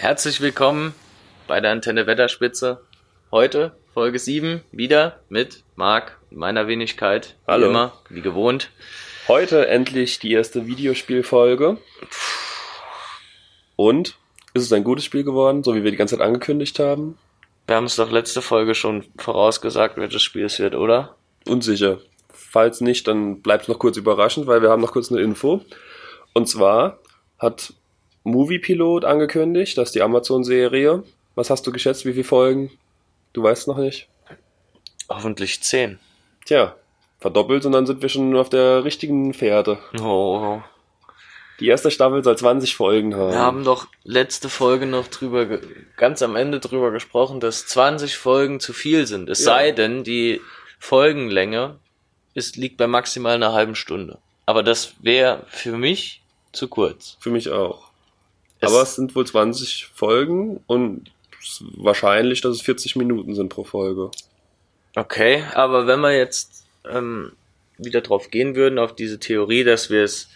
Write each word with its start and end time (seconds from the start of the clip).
Herzlich 0.00 0.40
willkommen 0.40 0.94
bei 1.48 1.58
der 1.60 1.72
Antenne 1.72 2.06
Wetterspitze. 2.06 2.80
Heute 3.32 3.72
Folge 3.92 4.20
7 4.20 4.62
wieder 4.70 5.18
mit 5.28 5.64
Marc 5.74 6.16
und 6.30 6.36
meiner 6.36 6.68
Wenigkeit. 6.68 7.34
Wie 7.46 7.50
Hallo. 7.50 7.66
immer, 7.66 7.92
wie 8.08 8.20
gewohnt. 8.20 8.70
Heute 9.26 9.66
endlich 9.66 10.20
die 10.20 10.30
erste 10.30 10.68
Videospielfolge. 10.68 11.78
Und 13.74 14.14
ist 14.54 14.62
es 14.62 14.72
ein 14.72 14.84
gutes 14.84 15.04
Spiel 15.04 15.24
geworden, 15.24 15.64
so 15.64 15.74
wie 15.74 15.82
wir 15.82 15.90
die 15.90 15.96
ganze 15.96 16.16
Zeit 16.16 16.24
angekündigt 16.24 16.78
haben? 16.78 17.18
Wir 17.66 17.74
haben 17.74 17.86
es 17.86 17.96
doch 17.96 18.12
letzte 18.12 18.40
Folge 18.40 18.76
schon 18.76 19.04
vorausgesagt, 19.16 19.96
welches 19.96 20.22
Spiel 20.22 20.44
es 20.44 20.60
wird, 20.60 20.76
oder? 20.76 21.16
Unsicher. 21.44 21.98
Falls 22.32 22.80
nicht, 22.80 23.08
dann 23.08 23.42
bleibt 23.42 23.64
es 23.64 23.68
noch 23.68 23.80
kurz 23.80 23.96
überraschend, 23.96 24.46
weil 24.46 24.62
wir 24.62 24.70
haben 24.70 24.80
noch 24.80 24.92
kurz 24.92 25.10
eine 25.10 25.22
Info. 25.22 25.64
Und 26.34 26.48
zwar 26.48 27.00
hat 27.40 27.72
Movie 28.24 28.58
Pilot 28.58 29.04
angekündigt, 29.04 29.78
dass 29.78 29.92
die 29.92 30.02
Amazon-Serie. 30.02 31.02
Was 31.34 31.50
hast 31.50 31.66
du 31.66 31.72
geschätzt? 31.72 32.04
Wie 32.04 32.12
viele 32.12 32.24
Folgen? 32.24 32.70
Du 33.32 33.42
weißt 33.42 33.68
noch 33.68 33.78
nicht. 33.78 34.08
Hoffentlich 35.08 35.62
10. 35.62 35.98
Tja, 36.44 36.74
verdoppelt 37.20 37.64
und 37.66 37.72
dann 37.72 37.86
sind 37.86 38.02
wir 38.02 38.08
schon 38.08 38.36
auf 38.36 38.48
der 38.50 38.84
richtigen 38.84 39.32
Fährte. 39.34 39.78
Oh, 40.00 40.60
Die 41.60 41.66
erste 41.68 41.90
Staffel 41.90 42.22
soll 42.22 42.36
20 42.38 42.76
Folgen 42.76 43.14
haben. 43.16 43.32
wir 43.32 43.38
haben 43.38 43.64
doch 43.64 43.86
letzte 44.04 44.48
Folge 44.48 44.86
noch 44.86 45.08
drüber, 45.08 45.58
ganz 45.96 46.22
am 46.22 46.36
Ende 46.36 46.60
drüber 46.60 46.90
gesprochen, 46.92 47.40
dass 47.40 47.66
20 47.66 48.16
Folgen 48.16 48.60
zu 48.60 48.72
viel 48.72 49.06
sind. 49.06 49.28
Es 49.28 49.40
Ja. 49.40 49.44
sei 49.46 49.72
denn, 49.72 50.04
die 50.04 50.40
Folgenlänge 50.78 51.78
ist, 52.34 52.56
liegt 52.56 52.76
bei 52.76 52.86
maximal 52.86 53.34
einer 53.34 53.52
halben 53.52 53.74
Stunde. 53.74 54.18
Aber 54.46 54.62
das 54.62 54.94
wäre 55.02 55.44
für 55.48 55.76
mich 55.76 56.22
zu 56.52 56.68
kurz. 56.68 57.16
Für 57.20 57.30
mich 57.30 57.50
auch. 57.50 57.87
Es- 58.60 58.70
Aber 58.72 58.82
es 58.82 58.94
sind 58.96 59.14
wohl 59.14 59.26
20 59.26 59.86
Folgen 59.94 60.62
und 60.66 61.10
wahrscheinlich, 61.76 62.40
dass 62.40 62.56
es 62.56 62.62
40 62.62 62.96
Minuten 62.96 63.34
sind 63.34 63.48
pro 63.48 63.64
Folge. 63.64 64.10
Okay, 64.96 65.44
aber 65.54 65.86
wenn 65.86 66.00
wir 66.00 66.16
jetzt 66.16 66.64
ähm, 66.88 67.32
wieder 67.76 68.00
drauf 68.00 68.30
gehen 68.30 68.56
würden, 68.56 68.78
auf 68.78 68.94
diese 68.94 69.20
Theorie, 69.20 69.62
dass 69.64 69.90
wir 69.90 70.02
es, 70.02 70.28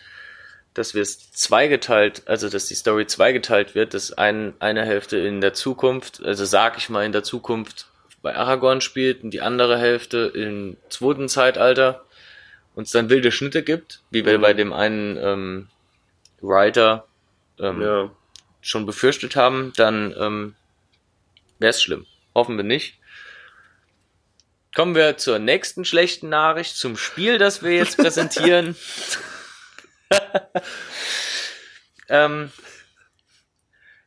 dass 0.74 0.94
wir 0.94 1.02
es 1.02 1.32
zweigeteilt, 1.32 2.22
also 2.26 2.48
dass 2.48 2.66
die 2.66 2.74
Story 2.76 3.06
zweigeteilt 3.06 3.74
wird, 3.74 3.94
dass 3.94 4.12
ein, 4.12 4.54
eine 4.60 4.84
Hälfte 4.84 5.18
in 5.18 5.40
der 5.40 5.52
Zukunft, 5.54 6.22
also 6.24 6.44
sag 6.44 6.78
ich 6.78 6.88
mal 6.88 7.04
in 7.04 7.12
der 7.12 7.24
Zukunft 7.24 7.88
bei 8.22 8.36
Aragorn 8.36 8.80
spielt 8.80 9.24
und 9.24 9.32
die 9.32 9.40
andere 9.40 9.76
Hälfte 9.78 10.30
im 10.34 10.76
zweiten 10.88 11.28
Zeitalter 11.28 12.04
und 12.76 12.84
es 12.84 12.92
dann 12.92 13.10
wilde 13.10 13.32
Schnitte 13.32 13.62
gibt, 13.64 14.00
wie 14.10 14.24
wir 14.24 14.38
Mhm. 14.38 14.42
bei 14.42 14.54
dem 14.54 14.72
einen 14.72 15.16
ähm, 15.20 15.68
Writer 16.40 17.04
ähm, 17.62 17.80
Ja. 17.80 18.10
schon 18.60 18.84
befürchtet 18.84 19.36
haben, 19.36 19.72
dann 19.76 20.14
ähm, 20.18 20.54
wäre 21.58 21.70
es 21.70 21.82
schlimm. 21.82 22.06
Hoffen 22.34 22.56
wir 22.56 22.64
nicht. 22.64 22.98
Kommen 24.74 24.94
wir 24.94 25.16
zur 25.18 25.38
nächsten 25.38 25.84
schlechten 25.84 26.28
Nachricht, 26.28 26.76
zum 26.76 26.96
Spiel, 26.96 27.38
das 27.38 27.62
wir 27.62 27.72
jetzt 27.72 27.96
präsentieren. 27.96 28.76
ähm, 32.08 32.50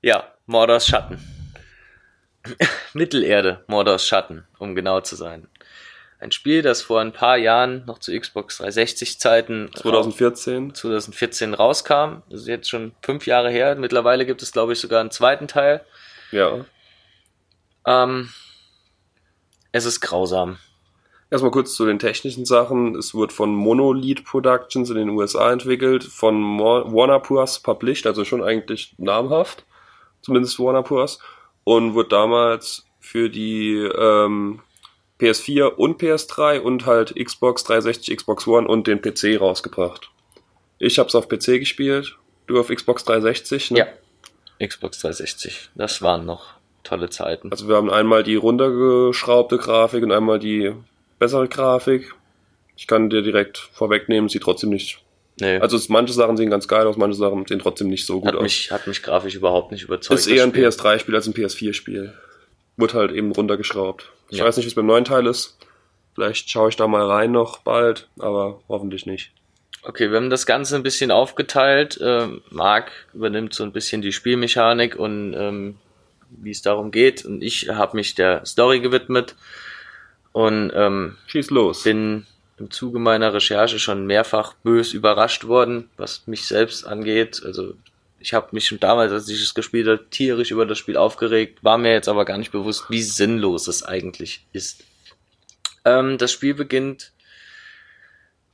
ja, 0.02 0.32
Mordors 0.46 0.88
Schatten. 0.88 1.20
Mittelerde, 2.94 3.64
Mordors 3.68 4.08
Schatten, 4.08 4.46
um 4.60 4.76
genau 4.76 5.02
zu 5.02 5.16
sein. 5.16 5.48
Ein 6.20 6.32
Spiel, 6.32 6.62
das 6.62 6.82
vor 6.82 7.02
ein 7.02 7.12
paar 7.12 7.38
Jahren 7.38 7.84
noch 7.86 8.00
zu 8.00 8.18
Xbox 8.18 8.58
360 8.58 9.20
Zeiten 9.20 9.70
2014. 9.76 10.74
2014 10.74 11.54
rauskam. 11.54 12.22
Das 12.30 12.42
ist 12.42 12.48
jetzt 12.48 12.70
schon 12.70 12.94
fünf 13.02 13.28
Jahre 13.28 13.50
her. 13.50 13.76
Mittlerweile 13.76 14.26
gibt 14.26 14.42
es, 14.42 14.52
glaube 14.52 14.74
ich, 14.74 14.80
sogar 14.80 15.02
einen 15.02 15.12
zweiten 15.12 15.48
Teil. 15.48 15.86
Ja. 16.32 16.66
Ähm, 17.86 18.30
es 19.74 19.86
ist 19.86 20.00
grausam. 20.00 20.58
Erstmal 21.30 21.52
kurz 21.52 21.76
zu 21.76 21.86
den 21.86 22.00
technischen 22.00 22.46
Sachen. 22.46 22.96
Es 22.96 23.14
wurde 23.14 23.34
von 23.34 23.54
Monolith 23.54 24.24
Productions 24.24 24.90
in 24.90 24.96
den 24.96 25.10
USA 25.10 25.52
entwickelt, 25.52 26.04
von 26.04 26.60
Warner 26.60 27.20
Bros. 27.20 27.60
published, 27.60 28.08
also 28.08 28.24
schon 28.24 28.42
eigentlich 28.42 28.96
namhaft. 28.98 29.66
Zumindest 30.22 30.60
Warner 30.60 30.84
Bros. 30.84 31.20
Und 31.66 31.94
wurde 31.94 32.10
damals 32.10 32.86
für 33.00 33.30
die 33.30 33.76
ähm, 33.76 34.62
PS4 35.20 35.66
und 35.68 36.02
PS3 36.02 36.60
und 36.60 36.86
halt 36.86 37.16
Xbox 37.16 37.64
360, 37.64 38.18
Xbox 38.18 38.48
One 38.48 38.68
und 38.68 38.88
den 38.88 39.02
PC 39.02 39.40
rausgebracht. 39.40 40.12
Ich 40.78 41.00
hab's 41.00 41.16
auf 41.16 41.30
PC 41.30 41.60
gespielt, 41.60 42.18
du 42.48 42.60
auf 42.60 42.68
Xbox 42.68 43.06
360, 43.06 43.72
ne? 43.72 43.80
Ja. 43.80 43.88
Xbox 44.68 45.00
360. 45.00 45.70
Das 45.76 46.02
waren 46.02 46.26
noch 46.26 46.56
tolle 46.84 47.10
Zeiten. 47.10 47.52
Also 47.52 47.68
wir 47.68 47.76
haben 47.76 47.90
einmal 47.90 48.24
die 48.24 48.36
runtergeschraubte 48.36 49.58
Grafik 49.58 50.04
und 50.04 50.12
einmal 50.12 50.40
die 50.40 50.74
bessere 51.20 51.48
Grafik. 51.48 52.14
Ich 52.78 52.88
kann 52.88 53.10
dir 53.10 53.22
direkt 53.22 53.58
vorwegnehmen, 53.58 54.30
sieht 54.30 54.44
trotzdem 54.44 54.70
nicht. 54.70 55.02
Nee, 55.40 55.58
Also 55.58 55.76
es, 55.76 55.90
manche 55.90 56.14
Sachen 56.14 56.38
sehen 56.38 56.50
ganz 56.50 56.68
geil 56.68 56.88
aus, 56.88 56.96
manche 56.96 57.18
Sachen 57.18 57.46
sehen 57.46 57.60
trotzdem 57.60 57.88
nicht 57.90 58.06
so 58.06 58.20
gut 58.22 58.30
hat 58.30 58.36
aus. 58.36 58.44
mich, 58.44 58.72
hat 58.72 58.88
mich 58.88 59.04
grafisch 59.04 59.36
überhaupt 59.36 59.72
nicht 59.72 59.84
überzeugt. 59.84 60.20
ist 60.20 60.28
eher 60.28 60.44
ein 60.44 60.52
das 60.54 60.76
Spiel. 60.76 60.90
PS3-Spiel 60.90 61.16
als 61.16 61.28
ein 61.28 61.34
PS4-Spiel. 61.34 62.14
Wurde 62.78 62.94
halt 62.96 63.12
eben 63.12 63.32
runtergeschraubt. 63.32 64.12
Ich 64.30 64.40
Ja. 64.40 64.46
weiß 64.46 64.58
nicht, 64.58 64.66
wie 64.66 64.70
es 64.70 64.76
beim 64.76 64.86
neuen 64.86 65.06
Teil 65.06 65.28
ist. 65.28 65.58
Vielleicht 66.14 66.50
schaue 66.50 66.70
ich 66.70 66.76
da 66.76 66.88
mal 66.88 67.06
rein 67.06 67.32
noch 67.32 67.60
bald, 67.60 68.08
aber 68.20 68.62
hoffentlich 68.70 69.06
nicht. 69.06 69.32
Okay, 69.84 70.10
wir 70.10 70.18
haben 70.18 70.30
das 70.30 70.46
Ganze 70.46 70.76
ein 70.76 70.84
bisschen 70.84 71.12
aufgeteilt. 71.12 72.00
Ähm, 72.02 72.42
Marc 72.50 72.92
übernimmt 73.14 73.54
so 73.54 73.64
ein 73.64 73.72
bisschen 73.72 74.02
die 74.02 74.12
Spielmechanik 74.14 74.96
und 74.96 75.34
ähm, 75.36 75.76
wie 76.30 76.52
es 76.52 76.62
darum 76.62 76.90
geht. 76.92 77.24
Und 77.24 77.44
ich 77.44 77.70
habe 77.70 77.96
mich 77.98 78.16
der 78.16 78.46
Story 78.46 78.80
gewidmet 78.80 79.36
und 80.32 80.72
ähm, 80.74 81.18
Schieß 81.28 81.52
los. 81.52 81.84
bin 81.84 82.26
im 82.58 82.72
Zuge 82.72 83.00
meiner 83.00 83.34
Recherche 83.34 83.78
schon 83.80 84.08
mehrfach 84.08 84.54
bös 84.64 84.94
überrascht 84.94 85.46
worden, 85.46 85.90
was 85.98 86.26
mich 86.26 86.48
selbst 86.48 86.88
angeht. 86.88 87.42
Also 87.46 87.74
ich 88.26 88.34
habe 88.34 88.48
mich 88.54 88.66
schon 88.68 88.80
damals, 88.80 89.12
als 89.12 89.30
ich 89.30 89.40
es 89.40 89.54
gespielt 89.54 89.88
habe, 89.88 90.10
tierisch 90.10 90.50
über 90.50 90.66
das 90.66 90.80
Spiel 90.80 90.98
aufgeregt, 90.98 91.64
war 91.64 91.78
mir 91.78 91.94
jetzt 91.94 92.10
aber 92.10 92.26
gar 92.26 92.40
nicht 92.40 92.52
bewusst, 92.52 92.86
wie 92.90 93.04
sinnlos 93.04 93.68
es 93.68 93.84
eigentlich 93.84 94.48
ist. 94.52 94.84
Ähm, 95.86 96.18
das 96.18 96.32
Spiel 96.32 96.56
beginnt 96.56 97.12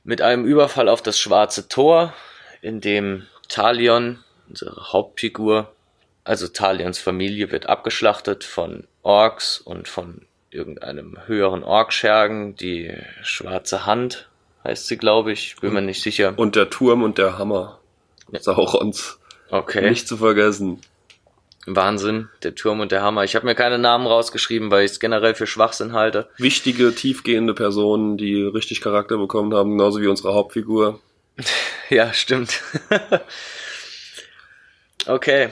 mit 0.04 0.20
einem 0.20 0.44
Überfall 0.44 0.90
auf 0.90 1.00
das 1.00 1.18
Schwarze 1.18 1.68
Tor, 1.68 2.12
in 2.60 2.82
dem 2.82 3.26
Talion, 3.48 4.22
unsere 4.46 4.92
Hauptfigur, 4.92 5.74
also 6.22 6.48
Talions 6.48 6.98
Familie 6.98 7.50
wird 7.50 7.66
abgeschlachtet 7.66 8.44
von 8.44 8.86
Orks 9.02 9.58
und 9.58 9.88
von 9.88 10.26
irgendeinem 10.50 11.16
höheren 11.26 11.64
Orkschergen, 11.64 12.56
die 12.56 12.94
schwarze 13.22 13.86
Hand 13.86 14.28
heißt 14.64 14.86
sie, 14.86 14.98
glaube 14.98 15.32
ich, 15.32 15.56
bin 15.62 15.72
mir 15.72 15.80
nicht 15.80 16.02
sicher. 16.02 16.34
Und 16.36 16.56
der 16.56 16.68
Turm 16.68 17.02
und 17.02 17.16
der 17.16 17.38
Hammer. 17.38 17.80
Ja. 18.30 18.40
Saurons. 18.40 19.18
Okay, 19.52 19.90
Nicht 19.90 20.08
zu 20.08 20.16
vergessen. 20.16 20.80
Wahnsinn, 21.66 22.30
der 22.42 22.54
Turm 22.54 22.80
und 22.80 22.90
der 22.90 23.02
Hammer. 23.02 23.22
Ich 23.22 23.36
habe 23.36 23.44
mir 23.44 23.54
keine 23.54 23.78
Namen 23.78 24.06
rausgeschrieben, 24.06 24.70
weil 24.70 24.86
ich 24.86 24.92
es 24.92 24.98
generell 24.98 25.34
für 25.34 25.46
Schwachsinn 25.46 25.92
halte. 25.92 26.30
Wichtige, 26.38 26.94
tiefgehende 26.94 27.52
Personen, 27.52 28.16
die 28.16 28.42
richtig 28.42 28.80
Charakter 28.80 29.18
bekommen 29.18 29.52
haben, 29.52 29.72
genauso 29.72 30.00
wie 30.00 30.06
unsere 30.06 30.34
Hauptfigur. 30.34 31.00
Ja, 31.90 32.14
stimmt. 32.14 32.62
okay. 35.06 35.50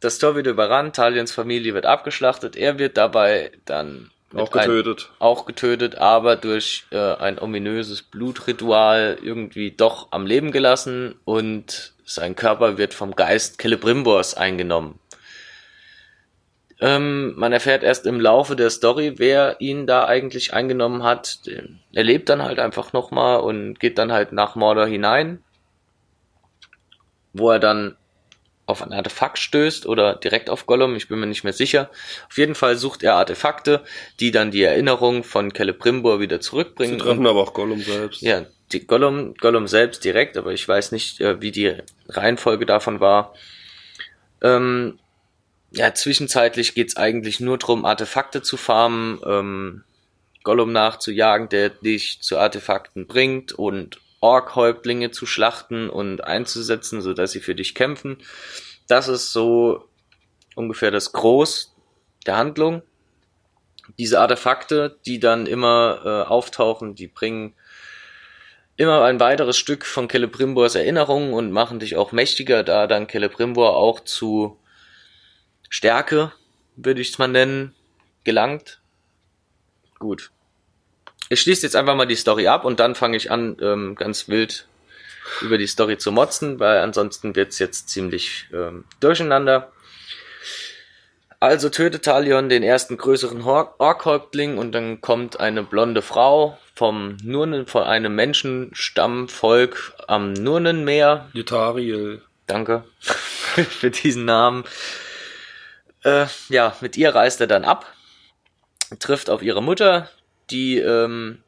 Das 0.00 0.18
Tor 0.18 0.34
wird 0.34 0.46
überrannt, 0.46 0.96
Talions 0.96 1.32
Familie 1.32 1.74
wird 1.74 1.84
abgeschlachtet, 1.84 2.56
er 2.56 2.78
wird 2.78 2.96
dabei 2.96 3.52
dann 3.66 4.10
Auch 4.38 4.50
getötet. 4.50 5.10
Ein, 5.12 5.20
auch 5.20 5.46
getötet, 5.46 5.96
aber 5.96 6.36
durch 6.36 6.86
äh, 6.90 7.14
ein 7.14 7.38
ominöses 7.38 8.02
Blutritual 8.02 9.18
irgendwie 9.22 9.70
doch 9.70 10.08
am 10.12 10.26
Leben 10.26 10.52
gelassen 10.52 11.14
und 11.24 11.94
sein 12.04 12.36
Körper 12.36 12.78
wird 12.78 12.94
vom 12.94 13.16
Geist 13.16 13.60
Celebrimbors 13.60 14.34
eingenommen. 14.34 14.98
Ähm, 16.80 17.34
man 17.36 17.52
erfährt 17.52 17.82
erst 17.82 18.06
im 18.06 18.20
Laufe 18.20 18.54
der 18.54 18.70
Story, 18.70 19.14
wer 19.16 19.60
ihn 19.60 19.86
da 19.86 20.04
eigentlich 20.04 20.52
eingenommen 20.52 21.02
hat. 21.02 21.40
Er 21.92 22.04
lebt 22.04 22.28
dann 22.28 22.42
halt 22.42 22.58
einfach 22.58 22.92
nochmal 22.92 23.40
und 23.40 23.80
geht 23.80 23.96
dann 23.98 24.12
halt 24.12 24.32
nach 24.32 24.56
Mordor 24.56 24.86
hinein, 24.86 25.42
wo 27.32 27.50
er 27.50 27.58
dann 27.58 27.96
auf 28.66 28.82
ein 28.82 28.92
Artefakt 28.92 29.38
stößt 29.38 29.86
oder 29.86 30.16
direkt 30.16 30.50
auf 30.50 30.66
Gollum, 30.66 30.96
ich 30.96 31.08
bin 31.08 31.20
mir 31.20 31.26
nicht 31.26 31.44
mehr 31.44 31.52
sicher. 31.52 31.88
Auf 32.28 32.36
jeden 32.36 32.56
Fall 32.56 32.76
sucht 32.76 33.04
er 33.04 33.14
Artefakte, 33.14 33.82
die 34.18 34.32
dann 34.32 34.50
die 34.50 34.62
Erinnerung 34.62 35.22
von 35.22 35.52
Celebrimbor 35.54 36.20
wieder 36.20 36.42
Sie 36.42 36.48
zurückbringen. 36.48 36.98
treffen 36.98 37.26
aber 37.26 37.40
auch 37.40 37.54
Gollum 37.54 37.80
selbst. 37.80 38.22
Ja, 38.22 38.46
die 38.72 38.84
Gollum, 38.84 39.34
Gollum 39.34 39.68
selbst 39.68 40.04
direkt, 40.04 40.36
aber 40.36 40.52
ich 40.52 40.66
weiß 40.66 40.90
nicht, 40.92 41.20
äh, 41.20 41.40
wie 41.40 41.52
die 41.52 41.76
Reihenfolge 42.08 42.66
davon 42.66 42.98
war. 42.98 43.34
Ähm, 44.42 44.98
ja, 45.70 45.94
zwischenzeitlich 45.94 46.74
geht's 46.74 46.96
eigentlich 46.96 47.38
nur 47.38 47.58
drum, 47.58 47.84
Artefakte 47.84 48.42
zu 48.42 48.56
farmen, 48.56 49.20
ähm, 49.24 49.84
Gollum 50.42 50.72
nachzujagen, 50.72 51.48
der 51.48 51.70
dich 51.70 52.20
zu 52.20 52.38
Artefakten 52.38 53.06
bringt 53.06 53.52
und 53.52 54.00
Ork-Häuptlinge 54.20 55.10
zu 55.10 55.26
schlachten 55.26 55.90
und 55.90 56.24
einzusetzen, 56.24 57.02
sodass 57.02 57.32
sie 57.32 57.40
für 57.40 57.54
dich 57.54 57.74
kämpfen. 57.74 58.18
Das 58.88 59.08
ist 59.08 59.32
so 59.32 59.88
ungefähr 60.54 60.90
das 60.90 61.12
Groß 61.12 61.74
der 62.26 62.36
Handlung. 62.36 62.82
Diese 63.98 64.20
Artefakte, 64.20 64.98
die 65.06 65.20
dann 65.20 65.46
immer 65.46 66.00
äh, 66.04 66.28
auftauchen, 66.28 66.94
die 66.94 67.06
bringen 67.06 67.54
immer 68.76 69.04
ein 69.04 69.20
weiteres 69.20 69.56
Stück 69.56 69.86
von 69.86 70.08
Celebrimbors 70.08 70.74
Erinnerungen 70.74 71.32
und 71.32 71.50
machen 71.50 71.78
dich 71.78 71.96
auch 71.96 72.12
mächtiger, 72.12 72.62
da 72.62 72.86
dann 72.86 73.08
Celebrimbor 73.08 73.76
auch 73.76 74.00
zu 74.00 74.58
Stärke, 75.68 76.32
würde 76.76 77.00
ich 77.00 77.10
es 77.10 77.18
mal 77.18 77.28
nennen, 77.28 77.74
gelangt. 78.24 78.80
Gut. 79.98 80.30
Ich 81.28 81.40
schließe 81.40 81.66
jetzt 81.66 81.76
einfach 81.76 81.96
mal 81.96 82.06
die 82.06 82.16
Story 82.16 82.46
ab 82.46 82.64
und 82.64 82.80
dann 82.80 82.94
fange 82.94 83.16
ich 83.16 83.30
an, 83.30 83.56
ähm, 83.60 83.94
ganz 83.96 84.28
wild 84.28 84.68
über 85.42 85.58
die 85.58 85.66
Story 85.66 85.98
zu 85.98 86.12
motzen, 86.12 86.60
weil 86.60 86.78
ansonsten 86.78 87.34
wird's 87.34 87.58
jetzt 87.58 87.88
ziemlich 87.88 88.46
ähm, 88.52 88.84
durcheinander. 89.00 89.72
Also 91.38 91.68
tötet 91.68 92.04
Talion 92.04 92.48
den 92.48 92.62
ersten 92.62 92.96
größeren 92.96 93.42
Orkhäuptling 93.42 94.56
und 94.56 94.72
dann 94.72 95.00
kommt 95.00 95.38
eine 95.38 95.62
blonde 95.62 96.00
Frau 96.00 96.58
vom 96.74 97.18
Nurnen, 97.22 97.66
von 97.66 97.82
einem 97.82 98.14
Menschenstammvolk 98.14 99.94
am 100.08 100.32
Nurnenmeer. 100.32 101.28
Jutariel. 101.32 102.22
Danke 102.46 102.84
für 103.00 103.90
diesen 103.90 104.24
Namen. 104.24 104.64
Äh, 106.04 106.26
ja, 106.48 106.76
mit 106.80 106.96
ihr 106.96 107.14
reist 107.14 107.40
er 107.40 107.48
dann 107.48 107.64
ab, 107.64 107.92
trifft 108.98 109.28
auf 109.28 109.42
ihre 109.42 109.62
Mutter, 109.62 110.08
die 110.50 110.78
ähm, 110.78 111.42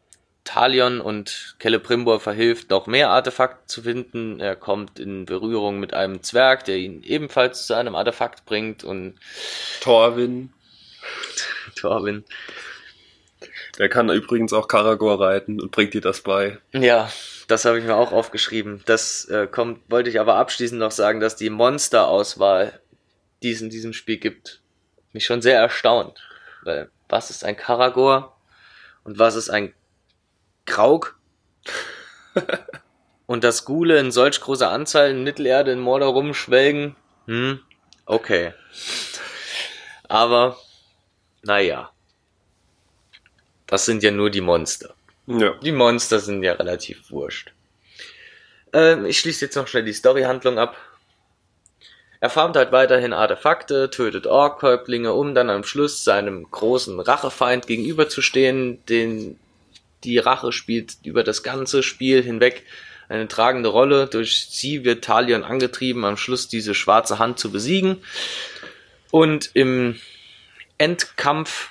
Talion 0.49 1.01
und 1.03 1.57
Celebrimbor 1.61 2.21
verhilft, 2.21 2.71
noch 2.71 2.87
mehr 2.87 3.11
Artefakte 3.11 3.67
zu 3.67 3.83
finden. 3.83 4.41
Er 4.41 4.57
kommt 4.57 4.99
in 4.99 5.27
Berührung 5.27 5.79
mit 5.79 5.93
einem 5.93 6.23
Zwerg, 6.23 6.65
der 6.65 6.77
ihn 6.79 7.03
ebenfalls 7.03 7.67
zu 7.67 7.75
einem 7.75 7.95
Artefakt 7.95 8.47
bringt 8.47 8.83
und 8.83 9.17
Torwin. 9.83 10.55
Torwin. 11.77 12.25
Der 13.77 13.91
kann 13.91 14.09
übrigens 14.09 14.55
auch 14.55 14.69
Karagor 14.69 15.21
reiten 15.21 15.61
und 15.61 15.71
bringt 15.71 15.93
dir 15.93 16.01
das 16.01 16.23
bei. 16.23 16.59
Ja, 16.73 17.11
das 17.47 17.67
habe 17.67 17.79
ich 17.79 17.85
mir 17.85 17.97
auch 17.97 18.13
aufgeschrieben. 18.13 18.83
Das 18.87 19.27
äh, 19.27 19.47
kommt, 19.47 19.81
wollte 19.91 20.09
ich 20.09 20.19
aber 20.19 20.37
abschließend 20.37 20.81
noch 20.81 20.93
sagen, 20.93 21.21
dass 21.21 21.37
die 21.37 21.51
Monsterauswahl, 21.51 22.81
die 23.43 23.53
es 23.53 23.61
in 23.61 23.69
diesem 23.69 23.93
Spiel 23.93 24.17
gibt, 24.17 24.63
mich 25.13 25.27
schon 25.27 25.43
sehr 25.43 25.59
erstaunt. 25.61 26.27
Weil 26.63 26.91
was 27.11 27.29
ist 27.29 27.45
ein 27.45 27.57
Karagor 27.57 28.38
und 29.09 29.19
was 29.19 29.37
ist 29.37 29.49
ein 29.49 29.73
Krauk. 30.67 31.19
und 33.27 33.43
dass 33.43 33.65
Gule 33.65 33.99
in 33.99 34.13
solch 34.13 34.39
großer 34.39 34.71
Anzahl 34.71 35.11
in 35.11 35.25
Mittelerde 35.25 35.73
in 35.73 35.81
Mordor 35.81 36.13
rumschwelgen, 36.13 36.95
hm, 37.25 37.61
okay. 38.05 38.53
Aber, 40.09 40.59
naja. 41.43 41.91
Das 43.67 43.87
sind 43.87 44.03
ja 44.03 44.11
nur 44.11 44.29
die 44.29 44.43
Monster. 44.43 44.95
Ja. 45.27 45.55
Die 45.55 45.73
Monster 45.73 46.21
sind 46.21 46.43
ja 46.43 46.53
relativ 46.53 47.11
wurscht. 47.11 47.55
Ähm, 48.75 49.07
ich 49.07 49.21
schließe 49.21 49.47
jetzt 49.47 49.57
noch 49.57 49.69
schnell 49.69 49.85
die 49.85 49.95
Storyhandlung 49.95 50.59
ab. 50.59 50.77
Er 52.21 52.31
farmt 52.31 52.57
halt 52.57 52.73
weiterhin 52.73 53.13
Artefakte, 53.13 53.91
tötet 53.91 54.27
Orkhäuptlinge, 54.27 55.13
um 55.13 55.35
dann 55.35 55.51
am 55.51 55.63
Schluss 55.63 56.03
seinem 56.03 56.51
großen 56.51 56.99
Rachefeind 56.99 57.67
gegenüberzustehen, 57.67 58.85
den 58.87 59.39
die 60.05 60.19
Rache 60.19 60.53
spielt 60.53 60.97
über 61.05 61.23
das 61.23 61.43
ganze 61.43 61.83
Spiel 61.83 62.23
hinweg 62.23 62.65
eine 63.09 63.29
tragende 63.29 63.69
Rolle. 63.69 64.07
Durch 64.07 64.49
sie 64.51 64.85
wird 64.85 65.05
Talion 65.05 65.45
angetrieben, 65.45 66.05
am 66.05 66.17
Schluss 66.17 66.49
diese 66.49 66.75
schwarze 66.75 67.19
Hand 67.19 67.39
zu 67.39 67.51
besiegen. 67.51 67.99
Und 69.11 69.51
im 69.55 69.99
Endkampf 70.77 71.71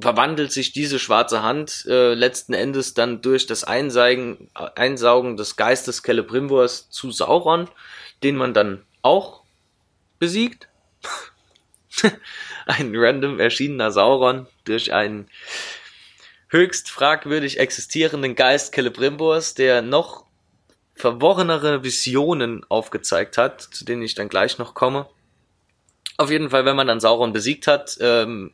verwandelt 0.00 0.52
sich 0.52 0.72
diese 0.72 0.98
schwarze 0.98 1.42
Hand 1.42 1.84
äh, 1.88 2.14
letzten 2.14 2.54
Endes 2.54 2.94
dann 2.94 3.20
durch 3.20 3.46
das 3.46 3.64
Einsaugen, 3.64 4.48
Einsaugen 4.54 5.36
des 5.36 5.56
Geistes 5.56 6.02
Celebrimbors 6.02 6.88
zu 6.90 7.10
Sauron, 7.10 7.68
den 8.22 8.36
man 8.36 8.54
dann 8.54 8.84
auch 9.02 9.42
besiegt. 10.18 10.68
ein 12.66 12.92
random 12.94 13.40
erschienener 13.40 13.90
Sauron 13.90 14.46
durch 14.64 14.92
einen 14.92 15.28
höchst 16.50 16.90
fragwürdig 16.90 17.58
existierenden 17.58 18.34
Geist 18.34 18.74
Celebrimbors, 18.74 19.54
der 19.54 19.82
noch 19.82 20.24
verworrenere 20.94 21.84
Visionen 21.84 22.64
aufgezeigt 22.68 23.38
hat, 23.38 23.62
zu 23.62 23.84
denen 23.84 24.02
ich 24.02 24.14
dann 24.14 24.28
gleich 24.28 24.58
noch 24.58 24.74
komme. 24.74 25.06
Auf 26.16 26.30
jeden 26.30 26.50
Fall, 26.50 26.64
wenn 26.64 26.74
man 26.74 26.88
dann 26.88 26.98
Sauron 26.98 27.32
besiegt 27.32 27.68
hat, 27.68 27.96
ähm, 28.00 28.52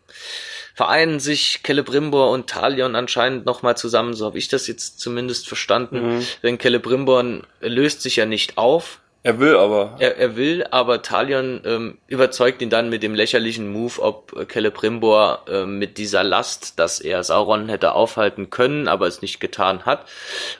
vereinen 0.74 1.18
sich 1.18 1.60
Celebrimbor 1.64 2.30
und 2.30 2.50
Talion 2.50 2.94
anscheinend 2.94 3.46
nochmal 3.46 3.76
zusammen, 3.76 4.12
so 4.12 4.26
habe 4.26 4.38
ich 4.38 4.48
das 4.48 4.66
jetzt 4.66 5.00
zumindest 5.00 5.48
verstanden. 5.48 6.16
Mhm. 6.16 6.26
Denn 6.42 6.60
Celebrimbor 6.60 7.42
löst 7.60 8.02
sich 8.02 8.16
ja 8.16 8.26
nicht 8.26 8.58
auf, 8.58 9.00
er 9.24 9.40
will 9.40 9.56
aber. 9.56 9.96
Er, 10.00 10.18
er 10.18 10.36
will, 10.36 10.66
aber 10.70 11.00
Talion 11.00 11.62
ähm, 11.64 11.98
überzeugt 12.08 12.60
ihn 12.60 12.68
dann 12.68 12.90
mit 12.90 13.02
dem 13.02 13.14
lächerlichen 13.14 13.72
Move, 13.72 14.02
ob 14.02 14.48
Celebrimbor 14.52 15.46
äh, 15.48 15.64
mit 15.64 15.96
dieser 15.96 16.22
Last, 16.22 16.78
dass 16.78 17.00
er 17.00 17.24
Sauron 17.24 17.70
hätte 17.70 17.92
aufhalten 17.92 18.50
können, 18.50 18.86
aber 18.86 19.06
es 19.06 19.22
nicht 19.22 19.40
getan 19.40 19.86
hat, 19.86 20.06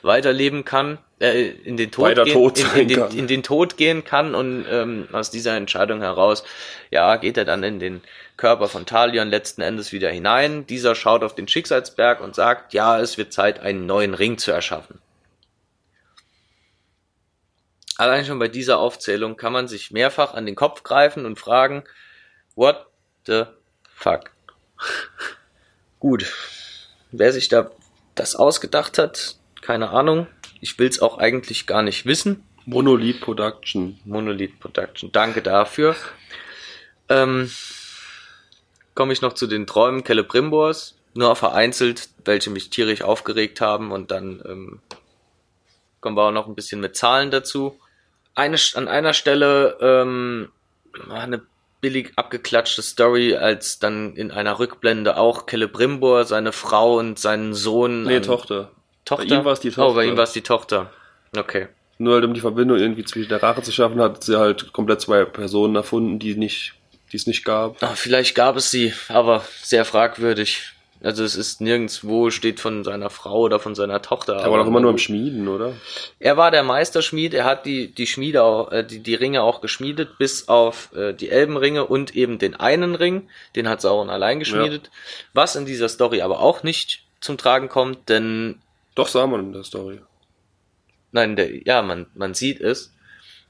weiterleben 0.01 0.65
kann, 0.65 0.97
äh, 1.19 1.47
in 1.47 1.77
den 1.77 1.91
Tod, 1.91 2.15
gehen, 2.15 2.33
tot 2.33 2.59
in, 2.59 2.81
in, 2.81 2.87
den, 2.87 3.07
in 3.11 3.27
den 3.27 3.43
Tod 3.43 3.77
gehen 3.77 4.03
kann 4.03 4.33
und 4.33 4.65
ähm, 4.67 5.09
aus 5.11 5.29
dieser 5.29 5.55
Entscheidung 5.55 6.01
heraus, 6.01 6.43
ja, 6.89 7.17
geht 7.17 7.37
er 7.37 7.45
dann 7.45 7.61
in 7.61 7.79
den 7.79 8.01
Körper 8.35 8.67
von 8.67 8.87
Talion 8.87 9.29
letzten 9.29 9.61
Endes 9.61 9.91
wieder 9.91 10.09
hinein. 10.09 10.65
Dieser 10.65 10.95
schaut 10.95 11.23
auf 11.23 11.35
den 11.35 11.47
Schicksalsberg 11.47 12.19
und 12.19 12.33
sagt, 12.33 12.73
ja, 12.73 12.99
es 12.99 13.19
wird 13.19 13.31
Zeit, 13.31 13.59
einen 13.59 13.85
neuen 13.85 14.15
Ring 14.15 14.39
zu 14.39 14.51
erschaffen. 14.51 14.99
Allein 17.97 18.25
schon 18.25 18.39
bei 18.39 18.47
dieser 18.47 18.79
Aufzählung 18.79 19.37
kann 19.37 19.53
man 19.53 19.67
sich 19.67 19.91
mehrfach 19.91 20.33
an 20.33 20.45
den 20.45 20.55
Kopf 20.55 20.83
greifen 20.83 21.25
und 21.25 21.39
fragen, 21.39 21.83
what 22.55 22.87
the 23.25 23.43
fuck? 23.93 24.31
Gut. 25.99 26.31
Wer 27.11 27.31
sich 27.31 27.47
da 27.47 27.71
das 28.15 28.35
ausgedacht 28.35 28.97
hat, 28.97 29.37
keine 29.61 29.89
Ahnung. 29.89 30.27
Ich 30.59 30.77
will's 30.77 31.01
auch 31.01 31.17
eigentlich 31.17 31.67
gar 31.67 31.83
nicht 31.83 32.05
wissen. 32.05 32.43
Monolith 32.65 33.21
Production. 33.21 33.99
Monolith 34.03 34.59
Production. 34.59 35.11
Danke 35.11 35.41
dafür. 35.41 35.95
Ähm, 37.07 37.49
Komme 38.95 39.11
ich 39.11 39.21
noch 39.21 39.33
zu 39.33 39.45
den 39.45 39.67
Träumen 39.67 40.05
Celebrimbors. 40.05 40.95
Nur 41.13 41.35
vereinzelt, 41.35 42.09
welche 42.23 42.49
mich 42.49 42.69
tierisch 42.69 43.01
aufgeregt 43.01 43.61
haben 43.61 43.91
und 43.91 44.11
dann 44.11 44.41
ähm, 44.45 44.79
kommen 46.01 46.17
wir 46.17 46.23
auch 46.23 46.31
noch 46.31 46.47
ein 46.47 46.55
bisschen 46.55 46.81
mit 46.81 46.95
Zahlen 46.95 47.31
dazu 47.31 47.79
eine, 48.35 48.57
an 48.75 48.87
einer 48.87 49.13
Stelle 49.13 49.77
ähm, 49.81 50.51
eine 51.09 51.41
billig 51.81 52.13
abgeklatschte 52.15 52.81
Story, 52.81 53.35
als 53.35 53.79
dann 53.79 54.15
in 54.15 54.31
einer 54.31 54.59
Rückblende 54.59 55.17
auch 55.17 55.45
Celebrimbor, 55.49 56.25
seine 56.25 56.51
Frau 56.51 56.97
und 56.97 57.19
seinen 57.19 57.53
Sohn. 57.53 58.03
Nee, 58.03 58.21
Tochter. 58.21 58.71
Tochter? 59.05 59.25
Bei 59.27 59.35
ihm 59.35 59.45
war 59.45 59.53
es 59.53 59.59
die 59.59 59.69
Tochter. 59.69 59.91
Oh, 59.91 59.93
bei 59.93 60.05
ihm 60.05 60.17
war 60.17 60.23
es 60.23 60.33
die 60.33 60.41
Tochter. 60.41 60.91
Okay. 61.35 61.67
Nur 61.97 62.15
halt 62.15 62.25
um 62.25 62.33
die 62.33 62.41
Verbindung 62.41 62.77
irgendwie 62.77 63.05
zwischen 63.05 63.29
der 63.29 63.41
Rache 63.41 63.61
zu 63.61 63.71
schaffen, 63.71 64.01
hat 64.01 64.23
sie 64.23 64.37
halt 64.37 64.73
komplett 64.73 65.01
zwei 65.01 65.23
Personen 65.25 65.75
erfunden, 65.75 66.19
die 66.19 66.35
nicht, 66.35 66.73
die 67.11 67.17
es 67.17 67.27
nicht 67.27 67.45
gab. 67.45 67.77
Ach, 67.81 67.95
vielleicht 67.95 68.35
gab 68.35 68.57
es 68.57 68.71
sie, 68.71 68.93
aber 69.07 69.45
sehr 69.61 69.85
fragwürdig. 69.85 70.74
Also 71.05 71.23
es 71.23 71.35
ist 71.35 71.61
nirgendwo 71.61 72.31
steht 72.31 72.59
von 72.59 72.83
seiner 72.83 73.11
Frau 73.11 73.41
oder 73.41 73.59
von 73.59 73.75
seiner 73.75 74.01
Tochter. 74.01 74.37
Er 74.37 74.49
war 74.49 74.57
doch 74.57 74.65
immer 74.65 74.79
nur 74.79 74.89
im 74.89 74.97
Schmieden, 74.97 75.47
oder? 75.47 75.73
Er 76.17 76.35
war 76.35 76.49
der 76.49 76.63
Meisterschmied, 76.63 77.35
er 77.35 77.45
hat 77.45 77.67
die, 77.67 77.93
die 77.93 78.07
Schmiede 78.07 78.41
auch, 78.41 78.71
äh, 78.71 78.83
die, 78.83 79.03
die 79.03 79.13
Ringe 79.13 79.43
auch 79.43 79.61
geschmiedet, 79.61 80.17
bis 80.17 80.47
auf 80.47 80.91
äh, 80.95 81.13
die 81.13 81.29
Elbenringe 81.29 81.85
und 81.85 82.15
eben 82.15 82.39
den 82.39 82.55
einen 82.55 82.95
Ring, 82.95 83.29
den 83.55 83.69
hat 83.69 83.81
Sauron 83.81 84.09
allein 84.09 84.39
geschmiedet. 84.39 84.87
Ja. 84.87 84.91
Was 85.33 85.55
in 85.55 85.67
dieser 85.67 85.89
Story 85.89 86.21
aber 86.21 86.39
auch 86.39 86.63
nicht 86.63 87.05
zum 87.21 87.37
Tragen 87.37 87.69
kommt, 87.69 88.09
denn. 88.09 88.59
Doch 88.95 89.07
sah 89.07 89.27
man 89.27 89.41
in 89.41 89.53
der 89.53 89.63
Story. 89.63 90.01
Nein, 91.11 91.35
der, 91.35 91.55
ja, 91.67 91.83
man, 91.83 92.07
man 92.15 92.33
sieht 92.33 92.61
es, 92.61 92.95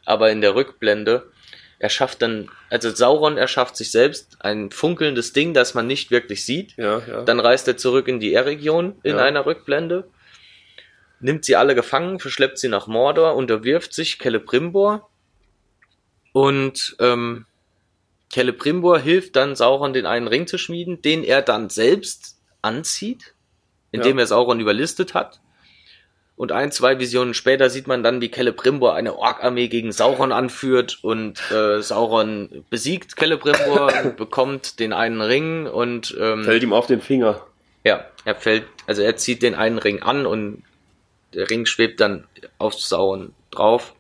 aber 0.03 0.29
in 0.29 0.41
der 0.41 0.55
Rückblende 0.55 1.31
er 1.79 1.89
schafft 1.89 2.21
dann, 2.21 2.49
also 2.69 2.89
Sauron 2.89 3.37
erschafft 3.37 3.75
sich 3.75 3.91
selbst 3.91 4.37
ein 4.39 4.71
funkelndes 4.71 5.33
Ding, 5.33 5.53
das 5.53 5.73
man 5.73 5.87
nicht 5.87 6.09
wirklich 6.09 6.45
sieht. 6.45 6.75
Ja, 6.77 6.99
ja. 7.05 7.21
Dann 7.23 7.39
reist 7.39 7.67
er 7.67 7.77
zurück 7.77 8.07
in 8.07 8.19
die 8.19 8.33
R-Region 8.33 8.95
in 9.03 9.17
ja. 9.17 9.23
einer 9.23 9.45
Rückblende, 9.45 10.07
nimmt 11.19 11.45
sie 11.45 11.55
alle 11.55 11.75
gefangen, 11.75 12.19
verschleppt 12.19 12.57
sie 12.57 12.69
nach 12.69 12.87
Mordor, 12.87 13.35
unterwirft 13.35 13.93
sich 13.93 14.19
Celebrimbor 14.19 15.09
und 16.31 16.95
ähm, 16.99 17.45
Celebrimbor 18.31 18.99
hilft 18.99 19.35
dann 19.35 19.55
Sauron, 19.55 19.93
den 19.93 20.05
einen 20.05 20.27
Ring 20.27 20.47
zu 20.47 20.57
schmieden, 20.57 21.01
den 21.01 21.23
er 21.23 21.41
dann 21.41 21.69
selbst 21.69 22.37
anzieht, 22.61 23.33
indem 23.91 24.17
er 24.17 24.27
Sauron 24.27 24.59
überlistet 24.59 25.13
hat. 25.13 25.39
Und 26.37 26.51
ein, 26.51 26.71
zwei 26.71 26.99
Visionen 26.99 27.33
später 27.33 27.69
sieht 27.69 27.87
man 27.87 28.03
dann, 28.03 28.19
wie 28.19 28.29
Celebrimbor 28.29 28.93
eine 28.93 29.17
Ork-Armee 29.17 29.69
gegen 29.69 29.93
Sauron 29.93 30.33
anführt 30.33 30.99
und 31.01 31.39
äh, 31.49 31.81
Sauron 31.81 32.65
besiegt 32.69 33.17
Celebrimbor 33.17 33.93
und 34.03 34.17
bekommt 34.17 34.79
den 34.79 34.91
einen 34.91 35.21
Ring 35.21 35.65
und 35.65 36.15
ähm, 36.19 36.43
Fällt 36.43 36.63
ihm 36.63 36.73
auf 36.73 36.87
den 36.87 37.01
Finger. 37.01 37.45
ja, 37.85 38.05
er 38.25 38.35
fällt, 38.35 38.65
also 38.85 39.01
er 39.01 39.15
zieht 39.15 39.43
den 39.43 39.55
einen 39.55 39.77
Ring 39.77 40.01
an 40.01 40.25
und 40.25 40.63
der 41.33 41.49
Ring 41.49 41.65
schwebt 41.65 42.01
dann 42.01 42.25
auf 42.57 42.73
Sauron 42.73 43.33
drauf. 43.51 43.93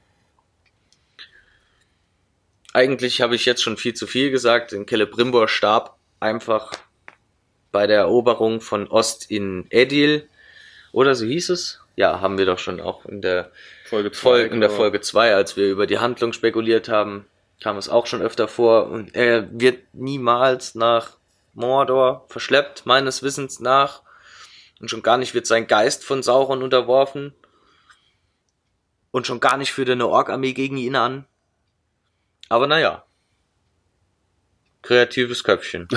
Eigentlich 2.73 3.21
habe 3.21 3.35
ich 3.35 3.45
jetzt 3.45 3.63
schon 3.63 3.77
viel 3.77 3.93
zu 3.93 4.07
viel 4.07 4.31
gesagt, 4.31 4.73
denn 4.73 4.85
Celebrimbor 4.85 5.47
starb 5.47 5.95
einfach 6.19 6.73
bei 7.71 7.87
der 7.87 7.99
Eroberung 7.99 8.59
von 8.59 8.87
Ost 8.87 9.31
in 9.31 9.65
Edil. 9.69 10.27
Oder 10.91 11.15
so 11.15 11.25
hieß 11.25 11.49
es? 11.49 11.79
Ja, 11.95 12.19
haben 12.19 12.37
wir 12.37 12.45
doch 12.45 12.59
schon 12.59 12.81
auch 12.81 13.05
in 13.05 13.21
der 13.21 13.51
Folge 13.85 14.11
zwei, 14.11 14.21
Folge, 14.21 14.53
in 14.53 14.59
der 14.59 14.69
genau. 14.69 14.79
Folge 14.79 15.01
2, 15.01 15.35
als 15.35 15.55
wir 15.55 15.67
über 15.69 15.87
die 15.87 15.99
Handlung 15.99 16.33
spekuliert 16.33 16.89
haben, 16.89 17.25
kam 17.61 17.77
es 17.77 17.87
auch 17.87 18.05
schon 18.05 18.21
öfter 18.21 18.47
vor. 18.47 18.87
Und 18.87 19.15
er 19.15 19.47
wird 19.51 19.93
niemals 19.93 20.75
nach 20.75 21.17
Mordor 21.53 22.25
verschleppt, 22.27 22.85
meines 22.85 23.23
Wissens 23.23 23.59
nach. 23.59 24.01
Und 24.81 24.89
schon 24.89 25.03
gar 25.03 25.17
nicht 25.17 25.33
wird 25.33 25.47
sein 25.47 25.67
Geist 25.67 26.03
von 26.03 26.21
Sauron 26.21 26.63
unterworfen. 26.63 27.33
Und 29.11 29.25
schon 29.25 29.39
gar 29.39 29.55
nicht 29.55 29.71
führt 29.71 29.87
er 29.87 29.93
eine 29.93 30.07
Ork-Armee 30.07 30.53
gegen 30.53 30.77
ihn 30.77 30.97
an. 30.97 31.25
Aber 32.49 32.67
naja. 32.67 33.05
Kreatives 34.81 35.43
Köpfchen. 35.43 35.87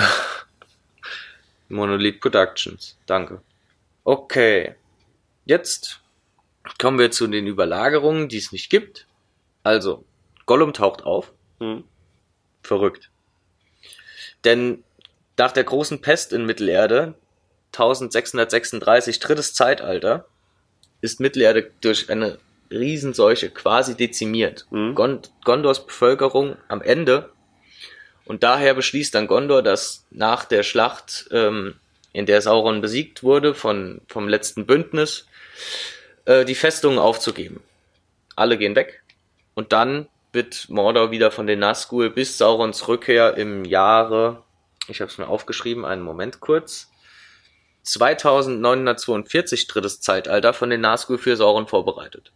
Monolith 1.67 2.21
Productions. 2.21 2.97
Danke. 3.05 3.41
Okay. 4.03 4.75
Jetzt 5.49 6.01
kommen 6.77 6.99
wir 6.99 7.09
zu 7.09 7.25
den 7.25 7.47
Überlagerungen, 7.47 8.29
die 8.29 8.37
es 8.37 8.51
nicht 8.51 8.69
gibt. 8.69 9.07
Also, 9.63 10.05
Gollum 10.45 10.73
taucht 10.73 11.01
auf. 11.01 11.31
Hm. 11.59 11.85
Verrückt. 12.61 13.09
Denn 14.43 14.83
nach 15.39 15.51
der 15.51 15.63
großen 15.63 16.01
Pest 16.01 16.33
in 16.33 16.45
Mittelerde, 16.45 17.15
1636, 17.69 19.17
drittes 19.17 19.55
Zeitalter, 19.55 20.27
ist 21.01 21.19
Mittelerde 21.19 21.71
durch 21.81 22.11
eine 22.11 22.37
Riesenseuche 22.69 23.49
quasi 23.49 23.97
dezimiert. 23.97 24.67
Mhm. 24.69 24.93
Gon 24.93 25.21
Gondors 25.45 25.87
Bevölkerung 25.87 26.57
am 26.67 26.83
Ende. 26.83 27.31
Und 28.23 28.43
daher 28.43 28.75
beschließt 28.75 29.15
dann 29.15 29.25
Gondor, 29.25 29.63
dass 29.63 30.05
nach 30.11 30.45
der 30.45 30.61
Schlacht, 30.61 31.27
ähm, 31.31 31.73
in 32.13 32.27
der 32.27 32.41
Sauron 32.43 32.81
besiegt 32.81 33.23
wurde 33.23 33.55
von, 33.55 34.01
vom 34.07 34.27
letzten 34.27 34.67
Bündnis, 34.67 35.25
äh, 36.25 36.45
die 36.45 36.55
Festungen 36.55 36.99
aufzugeben. 36.99 37.61
Alle 38.35 38.57
gehen 38.57 38.75
weg. 38.75 39.03
Und 39.53 39.73
dann 39.73 40.07
wird 40.31 40.69
Mordor 40.69 41.11
wieder 41.11 41.31
von 41.31 41.47
den 41.47 41.59
Nazgul 41.59 42.09
bis 42.09 42.37
Saurons 42.37 42.87
Rückkehr 42.87 43.35
im 43.35 43.65
Jahre, 43.65 44.43
ich 44.87 45.01
habe 45.01 45.11
es 45.11 45.17
mir 45.17 45.27
aufgeschrieben, 45.27 45.85
einen 45.85 46.01
Moment 46.01 46.39
kurz, 46.39 46.89
2942 47.83 49.67
drittes 49.67 50.01
Zeitalter 50.01 50.53
von 50.53 50.69
den 50.69 50.81
Nazgul 50.81 51.17
für 51.17 51.35
Sauron 51.35 51.67
vorbereitet. 51.67 52.31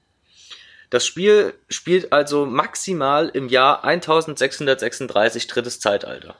Das 0.90 1.06
Spiel 1.06 1.54
spielt 1.70 2.14
also 2.14 2.46
maximal 2.46 3.30
im 3.30 3.50
Jahr 3.50 3.84
1636 3.84 5.48
drittes 5.48 5.80
Zeitalter. 5.80 6.36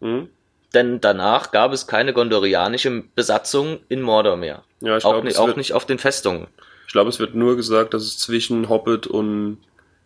Hm. 0.00 0.30
Denn 0.74 1.00
danach 1.00 1.52
gab 1.52 1.72
es 1.72 1.86
keine 1.86 2.12
gondorianische 2.12 3.04
Besatzung 3.14 3.80
in 3.88 4.02
Mordor 4.02 4.36
mehr. 4.36 4.64
Ja, 4.80 4.96
ich 4.96 5.04
auch, 5.04 5.12
glaube, 5.12 5.26
nicht, 5.26 5.38
auch 5.38 5.46
wird- 5.46 5.56
nicht 5.56 5.72
auf 5.72 5.86
den 5.86 5.98
Festungen. 5.98 6.48
ich 6.86 6.92
glaub, 6.92 7.06
es 7.08 7.18
wird 7.18 7.34
nur 7.34 7.56
gesagt, 7.56 7.94
dass 7.94 8.02
es 8.02 8.18
zwischen 8.18 8.68
Hobbit 8.68 9.06
und 9.06 9.58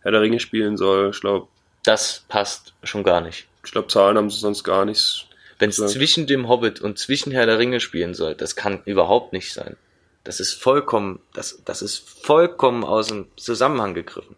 Herr 0.02 0.12
der 0.12 0.20
Ringe 0.20 0.38
spielen 0.40 0.76
soll. 0.76 1.10
Ich 1.12 1.20
glaube, 1.20 1.48
Das 1.84 2.24
passt 2.28 2.74
schon 2.84 3.02
gar 3.04 3.20
nicht. 3.20 3.46
ich 3.64 3.72
glaub, 3.72 3.90
Zahlen 3.90 4.16
haben 4.16 4.30
sie 4.30 4.38
sonst 4.38 4.64
gar 4.64 4.84
nichts. 4.84 5.24
Wenn 5.58 5.70
es 5.70 5.76
zwischen 5.76 6.26
dem 6.26 6.48
Hobbit 6.48 6.80
und 6.80 6.98
zwischen 6.98 7.32
Herr 7.32 7.44
der 7.46 7.58
Ringe 7.58 7.80
spielen 7.80 8.14
soll, 8.14 8.34
das 8.34 8.56
kann 8.56 8.80
überhaupt 8.86 9.32
nicht 9.34 9.52
sein. 9.52 9.76
Das 10.24 10.40
ist 10.40 10.54
vollkommen, 10.54 11.20
das, 11.34 11.62
das 11.64 11.82
ist 11.82 11.98
vollkommen 12.24 12.84
aus 12.84 13.08
dem 13.08 13.26
Zusammenhang 13.36 13.92
gegriffen. 13.94 14.36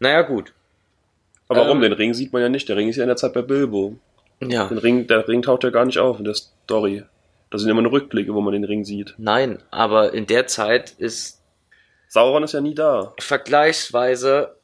Naja, 0.00 0.22
gut. 0.22 0.52
Aber 1.48 1.60
warum? 1.60 1.76
Ähm. 1.78 1.82
Den 1.82 1.92
Ring 1.92 2.14
sieht 2.14 2.32
man 2.32 2.42
ja 2.42 2.48
nicht. 2.48 2.68
Der 2.68 2.76
Ring 2.76 2.88
ist 2.88 2.96
ja 2.96 3.02
in 3.04 3.08
der 3.08 3.16
Zeit 3.16 3.34
bei 3.34 3.42
Bilbo. 3.42 3.96
Ja. 4.40 4.68
Den 4.68 4.78
Ring, 4.78 5.06
der 5.06 5.26
Ring 5.28 5.42
taucht 5.42 5.64
ja 5.64 5.70
gar 5.70 5.84
nicht 5.84 5.98
auf 5.98 6.18
in 6.18 6.24
der 6.24 6.34
Story. 6.34 7.04
Das 7.50 7.60
sind 7.60 7.70
immer 7.70 7.82
nur 7.82 7.92
Rückblicke, 7.92 8.34
wo 8.34 8.40
man 8.40 8.52
den 8.52 8.64
Ring 8.64 8.84
sieht. 8.84 9.14
Nein, 9.16 9.62
aber 9.70 10.12
in 10.12 10.26
der 10.26 10.46
Zeit 10.46 10.90
ist 10.98 11.40
Sauron 12.08 12.44
ist 12.44 12.52
ja 12.52 12.60
nie 12.60 12.74
da. 12.74 13.14
vergleichsweise 13.18 14.56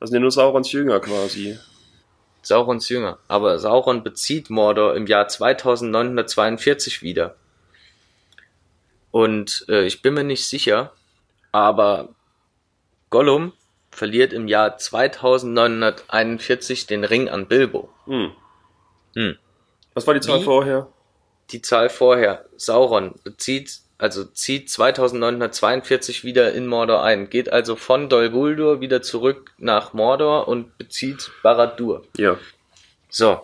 Das 0.00 0.10
sind 0.10 0.16
ja 0.16 0.20
nur 0.20 0.30
Saurons 0.30 0.72
Jünger 0.72 1.00
quasi. 1.00 1.58
Saurons 2.42 2.88
Jünger. 2.88 3.18
Aber 3.28 3.58
Sauron 3.58 4.02
bezieht 4.02 4.50
Mordor 4.50 4.96
im 4.96 5.06
Jahr 5.06 5.28
2942 5.28 7.02
wieder. 7.02 7.36
Und 9.10 9.64
äh, 9.68 9.86
ich 9.86 10.02
bin 10.02 10.14
mir 10.14 10.24
nicht 10.24 10.46
sicher, 10.46 10.92
aber 11.52 12.10
Gollum 13.10 13.52
verliert 13.90 14.32
im 14.32 14.48
Jahr 14.48 14.76
2941 14.76 16.86
den 16.86 17.04
Ring 17.04 17.28
an 17.28 17.48
Bilbo. 17.48 17.88
Hm. 18.04 18.32
Hm. 19.18 19.36
Was 19.94 20.06
war 20.06 20.14
die 20.14 20.20
Zahl 20.20 20.40
Wie? 20.40 20.44
vorher? 20.44 20.86
Die 21.50 21.60
Zahl 21.60 21.88
vorher, 21.88 22.44
Sauron 22.56 23.16
bezieht, 23.24 23.80
also 23.96 24.24
zieht 24.24 24.70
2942 24.70 26.22
wieder 26.22 26.52
in 26.52 26.68
Mordor 26.68 27.02
ein, 27.02 27.28
geht 27.28 27.52
also 27.52 27.74
von 27.74 28.08
Dol 28.08 28.30
Guldur 28.30 28.80
wieder 28.80 29.02
zurück 29.02 29.50
nach 29.58 29.92
Mordor 29.92 30.46
und 30.46 30.78
bezieht 30.78 31.32
Barad-dûr. 31.42 32.04
Ja. 32.16 32.38
So, 33.10 33.40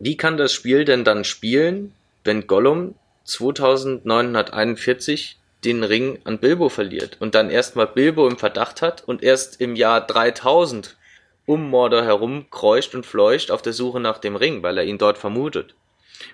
wie 0.00 0.16
kann 0.16 0.38
das 0.38 0.52
Spiel 0.52 0.84
denn 0.84 1.04
dann 1.04 1.22
spielen, 1.22 1.94
wenn 2.24 2.48
Gollum 2.48 2.96
2941 3.22 5.38
den 5.64 5.84
Ring 5.84 6.18
an 6.24 6.38
Bilbo 6.38 6.68
verliert 6.68 7.18
und 7.20 7.36
dann 7.36 7.48
erstmal 7.48 7.86
Bilbo 7.86 8.26
im 8.26 8.38
Verdacht 8.38 8.82
hat 8.82 9.04
und 9.06 9.22
erst 9.22 9.60
im 9.60 9.76
Jahr 9.76 10.04
3000 10.04 10.96
um 11.46 11.70
Mordor 11.70 12.04
herum 12.04 12.46
kreucht 12.50 12.94
und 12.94 13.06
fleucht 13.06 13.50
auf 13.50 13.62
der 13.62 13.72
Suche 13.72 14.00
nach 14.00 14.18
dem 14.18 14.36
Ring, 14.36 14.62
weil 14.62 14.78
er 14.78 14.84
ihn 14.84 14.98
dort 14.98 15.18
vermutet. 15.18 15.74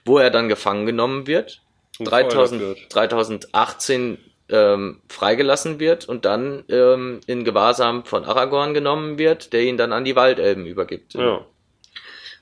Wo 0.04 0.18
er 0.18 0.30
dann 0.30 0.48
gefangen 0.48 0.86
genommen 0.86 1.26
wird, 1.26 1.62
Und 1.98 2.10
3000, 2.10 2.60
gefeuert 2.60 2.78
wird. 2.80 2.94
3018 2.94 4.18
ähm, 4.50 5.00
freigelassen 5.08 5.78
wird 5.78 6.08
und 6.08 6.24
dann 6.24 6.64
ähm, 6.68 7.20
in 7.26 7.44
Gewahrsam 7.44 8.04
von 8.04 8.24
Aragorn 8.24 8.74
genommen 8.74 9.18
wird, 9.18 9.52
der 9.52 9.62
ihn 9.62 9.76
dann 9.76 9.92
an 9.92 10.04
die 10.04 10.16
Waldelben 10.16 10.66
übergibt. 10.66 11.14
Ja. 11.14 11.44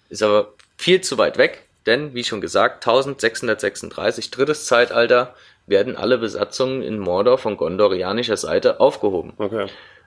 Ist 0.09 0.23
aber 0.23 0.53
viel 0.77 1.01
zu 1.01 1.19
weit 1.19 1.37
weg, 1.39 1.67
denn, 1.87 2.15
wie 2.15 2.25
schon 2.25 2.41
gesagt, 2.41 2.87
1636, 2.87 4.31
drittes 4.31 4.67
Zeitalter, 4.67 5.35
werden 5.67 5.97
alle 5.97 6.19
Besatzungen 6.19 6.83
in 6.83 6.99
Mordor 6.99 7.39
von 7.39 7.57
gondorianischer 7.57 8.37
Seite 8.37 8.79
aufgehoben. 8.79 9.33
Okay. 9.39 9.67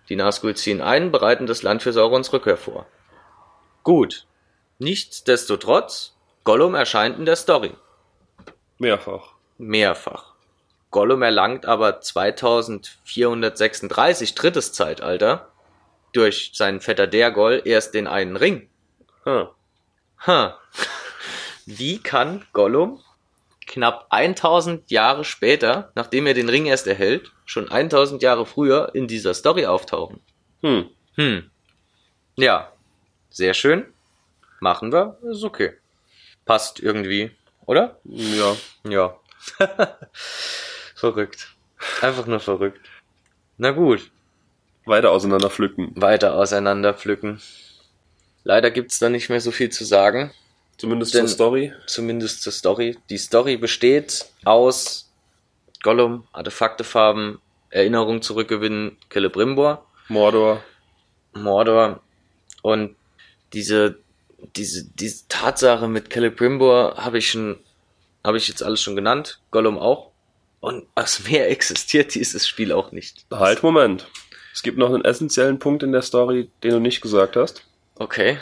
Die 0.10 0.16
Nazgul 0.16 0.56
ziehen 0.56 0.82
ein, 0.82 1.12
bereiten 1.12 1.48
das 1.48 1.64
Land 1.64 1.82
für 1.84 1.94
Saurons 1.94 2.34
Rückkehr 2.34 2.58
vor. 2.58 2.86
Gut. 3.84 4.26
Nichtsdestotrotz, 4.80 6.16
Gollum 6.44 6.76
erscheint 6.76 7.18
in 7.20 7.26
der 7.26 7.36
Story. 7.36 7.74
Mehrfach. 8.80 9.36
Mehrfach. 9.58 10.34
Gollum 10.92 11.22
erlangt 11.22 11.68
aber 11.68 12.02
2436, 12.02 14.34
drittes 14.34 14.74
Zeitalter, 14.74 15.52
durch 16.14 16.54
seinen 16.56 16.82
Vetter 16.82 17.06
Dergol 17.06 17.62
erst 17.64 17.94
den 17.94 18.08
einen 18.08 18.36
Ring. 18.36 18.68
Ha. 19.26 19.54
Ha. 20.26 20.58
Wie 21.66 22.02
kann 22.02 22.48
Gollum 22.52 23.04
knapp 23.70 24.08
1000 24.10 24.92
Jahre 24.92 25.24
später, 25.24 25.92
nachdem 25.96 26.28
er 26.28 26.34
den 26.34 26.50
Ring 26.50 26.66
erst 26.66 26.88
erhält, 26.88 27.32
schon 27.46 27.72
1000 27.72 28.22
Jahre 28.22 28.46
früher 28.46 28.92
in 28.94 29.08
dieser 29.08 29.34
Story 29.34 29.66
auftauchen? 29.66 30.20
Hm. 30.62 30.90
Hm. 31.16 31.50
Ja. 32.36 32.74
Sehr 33.30 33.54
schön. 33.54 33.86
Machen 34.60 34.92
wir. 34.92 35.18
Ist 35.24 35.44
okay. 35.44 35.74
Passt 36.46 36.80
irgendwie, 36.80 37.32
oder? 37.66 38.00
Ja. 38.04 38.56
Ja. 38.84 39.16
verrückt. 40.96 41.56
Einfach 42.02 42.26
nur 42.26 42.40
verrückt. 42.40 42.90
Na 43.58 43.72
gut. 43.72 44.12
Weiter 44.86 45.12
auseinander 45.12 45.50
pflücken. 45.50 45.92
Weiter 45.96 46.36
auseinander 46.36 46.94
pflücken. 46.94 47.40
Leider 48.44 48.72
gibt's 48.72 48.98
da 48.98 49.10
nicht 49.10 49.30
mehr 49.30 49.42
so 49.42 49.52
viel 49.52 49.70
zu 49.70 49.86
sagen. 49.86 50.32
Zumindest 50.80 51.14
Denn- 51.14 51.28
zur 51.28 51.34
Story. 51.36 51.74
zumindest 51.88 52.42
zur 52.42 52.54
Story. 52.54 52.98
Die 53.10 53.18
Story 53.18 53.58
besteht 53.58 54.26
aus 54.46 55.12
Gollum, 55.84 56.26
Artefaktefarben, 56.32 57.40
Erinnerung 57.70 58.22
zurückgewinnen, 58.22 58.98
Celebrimbor, 59.12 59.86
Mordor. 60.08 60.64
Mordor 61.34 62.02
und 62.64 62.96
diese, 63.54 64.00
diese, 64.56 64.86
diese 64.86 65.28
Tatsache 65.28 65.88
mit 65.88 66.12
Celebrimbor 66.12 66.96
habe 66.98 67.18
ich 67.20 67.30
schon, 67.30 67.60
habe 68.24 68.38
ich 68.38 68.48
jetzt 68.48 68.64
alles 68.64 68.82
schon 68.82 68.96
genannt, 68.96 69.40
Gollum 69.52 69.78
auch. 69.78 70.10
Und 70.62 70.88
aus 70.96 71.22
mehr 71.30 71.50
existiert 71.52 72.16
dieses 72.16 72.48
Spiel 72.48 72.72
auch 72.72 72.92
nicht. 72.92 73.26
Halt, 73.32 73.64
Moment. 73.64 74.08
Es 74.54 74.64
gibt 74.64 74.78
noch 74.78 74.92
einen 74.94 75.06
essentiellen 75.06 75.60
Punkt 75.60 75.84
in 75.84 75.92
der 75.92 76.02
Story, 76.02 76.50
den 76.64 76.72
du 76.72 76.80
nicht 76.80 77.02
gesagt 77.02 77.36
hast. 77.36 77.64
Okay. 77.98 78.38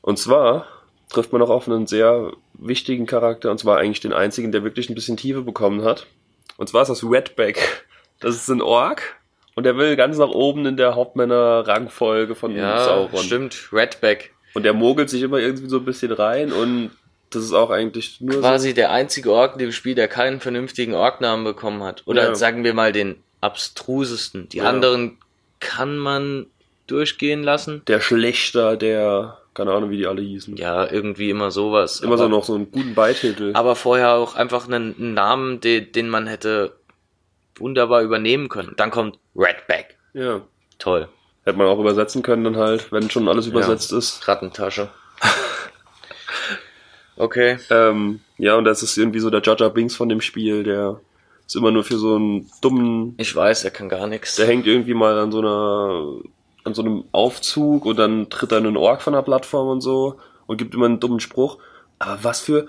Und 0.00 0.18
zwar 0.18 0.66
trifft 1.10 1.32
man 1.32 1.40
noch 1.40 1.50
auf 1.50 1.68
einen 1.68 1.86
sehr 1.86 2.32
wichtigen 2.54 3.06
Charakter, 3.06 3.50
und 3.50 3.58
zwar 3.58 3.78
eigentlich 3.78 4.00
den 4.00 4.12
einzigen, 4.12 4.52
der 4.52 4.64
wirklich 4.64 4.88
ein 4.90 4.94
bisschen 4.94 5.16
Tiefe 5.16 5.42
bekommen 5.42 5.84
hat. 5.84 6.06
Und 6.56 6.68
zwar 6.68 6.82
ist 6.82 6.88
das 6.88 7.04
Redback. 7.04 7.84
Das 8.20 8.34
ist 8.36 8.48
ein 8.48 8.62
Ork. 8.62 9.16
Und 9.56 9.64
der 9.64 9.76
will 9.76 9.96
ganz 9.96 10.18
nach 10.18 10.28
oben 10.28 10.66
in 10.66 10.76
der 10.76 10.94
Hauptmänner-Rangfolge 10.94 12.34
von 12.34 12.54
Ja, 12.56 12.84
Sauron. 12.84 13.22
stimmt. 13.22 13.68
Redback. 13.72 14.32
Und 14.54 14.62
der 14.64 14.72
mogelt 14.72 15.10
sich 15.10 15.22
immer 15.22 15.38
irgendwie 15.38 15.68
so 15.68 15.78
ein 15.78 15.84
bisschen 15.84 16.12
rein 16.12 16.52
und 16.52 16.90
das 17.30 17.42
ist 17.42 17.52
auch 17.52 17.70
eigentlich 17.70 18.20
nur 18.20 18.34
so. 18.34 18.40
Quasi 18.40 18.74
der 18.74 18.92
einzige 18.92 19.32
Ork 19.32 19.54
in 19.54 19.58
dem 19.58 19.72
Spiel, 19.72 19.96
der 19.96 20.06
keinen 20.06 20.40
vernünftigen 20.40 20.94
Orknamen 20.94 21.44
bekommen 21.44 21.82
hat. 21.82 22.02
Oder 22.06 22.22
Ja. 22.28 22.34
sagen 22.36 22.62
wir 22.62 22.74
mal 22.74 22.92
den 22.92 23.16
abstrusesten. 23.40 24.48
Die 24.50 24.58
Ja. 24.58 24.64
anderen 24.64 25.18
kann 25.58 25.96
man 25.98 26.46
durchgehen 26.86 27.42
lassen. 27.42 27.82
Der 27.88 28.00
Schlechter, 28.00 28.76
der, 28.76 29.38
keine 29.54 29.72
Ahnung, 29.72 29.90
wie 29.90 29.98
die 29.98 30.06
alle 30.06 30.20
hießen. 30.20 30.56
Ja, 30.56 30.90
irgendwie 30.90 31.30
immer 31.30 31.50
sowas. 31.50 32.00
Immer 32.00 32.14
aber, 32.14 32.24
so 32.24 32.28
noch 32.28 32.44
so 32.44 32.54
einen 32.54 32.70
guten 32.70 32.94
Beititel. 32.94 33.52
Aber 33.54 33.76
vorher 33.76 34.14
auch 34.14 34.34
einfach 34.34 34.66
einen, 34.66 34.96
einen 34.98 35.14
Namen, 35.14 35.60
den, 35.60 35.92
den 35.92 36.08
man 36.08 36.26
hätte 36.26 36.74
wunderbar 37.56 38.02
übernehmen 38.02 38.48
können. 38.48 38.74
Dann 38.76 38.90
kommt 38.90 39.18
Redback. 39.36 39.96
ja. 40.12 40.40
Toll. 40.78 41.08
Hätte 41.44 41.56
man 41.56 41.68
auch 41.68 41.78
übersetzen 41.78 42.22
können 42.22 42.42
dann 42.42 42.56
halt, 42.56 42.90
wenn 42.90 43.10
schon 43.10 43.28
alles 43.28 43.46
übersetzt 43.46 43.92
ist. 43.92 44.26
Rattentasche. 44.26 44.88
okay. 47.16 47.58
Ähm, 47.70 48.20
ja, 48.38 48.56
und 48.56 48.64
das 48.64 48.82
ist 48.82 48.96
irgendwie 48.96 49.20
so 49.20 49.30
der 49.30 49.42
Jaja 49.42 49.68
Binks 49.68 49.94
von 49.94 50.08
dem 50.08 50.20
Spiel, 50.20 50.64
der 50.64 51.00
ist 51.46 51.54
immer 51.54 51.70
nur 51.70 51.84
für 51.84 51.98
so 51.98 52.16
einen 52.16 52.50
dummen, 52.62 53.14
Ich 53.18 53.34
weiß, 53.36 53.64
er 53.64 53.70
kann 53.70 53.88
gar 53.88 54.06
nichts. 54.06 54.36
der 54.36 54.46
hängt 54.46 54.66
irgendwie 54.66 54.94
mal 54.94 55.18
an 55.18 55.30
so 55.30 55.38
einer, 55.38 56.20
an 56.64 56.74
so 56.74 56.82
einem 56.82 57.04
Aufzug 57.12 57.84
und 57.84 57.98
dann 57.98 58.30
tritt 58.30 58.52
dann 58.52 58.66
ein 58.66 58.76
Ork 58.76 59.02
von 59.02 59.12
der 59.12 59.22
Plattform 59.22 59.68
und 59.68 59.80
so 59.80 60.18
und 60.46 60.56
gibt 60.56 60.74
immer 60.74 60.86
einen 60.86 61.00
dummen 61.00 61.20
Spruch. 61.20 61.58
Aber 61.98 62.24
was 62.24 62.40
für, 62.40 62.66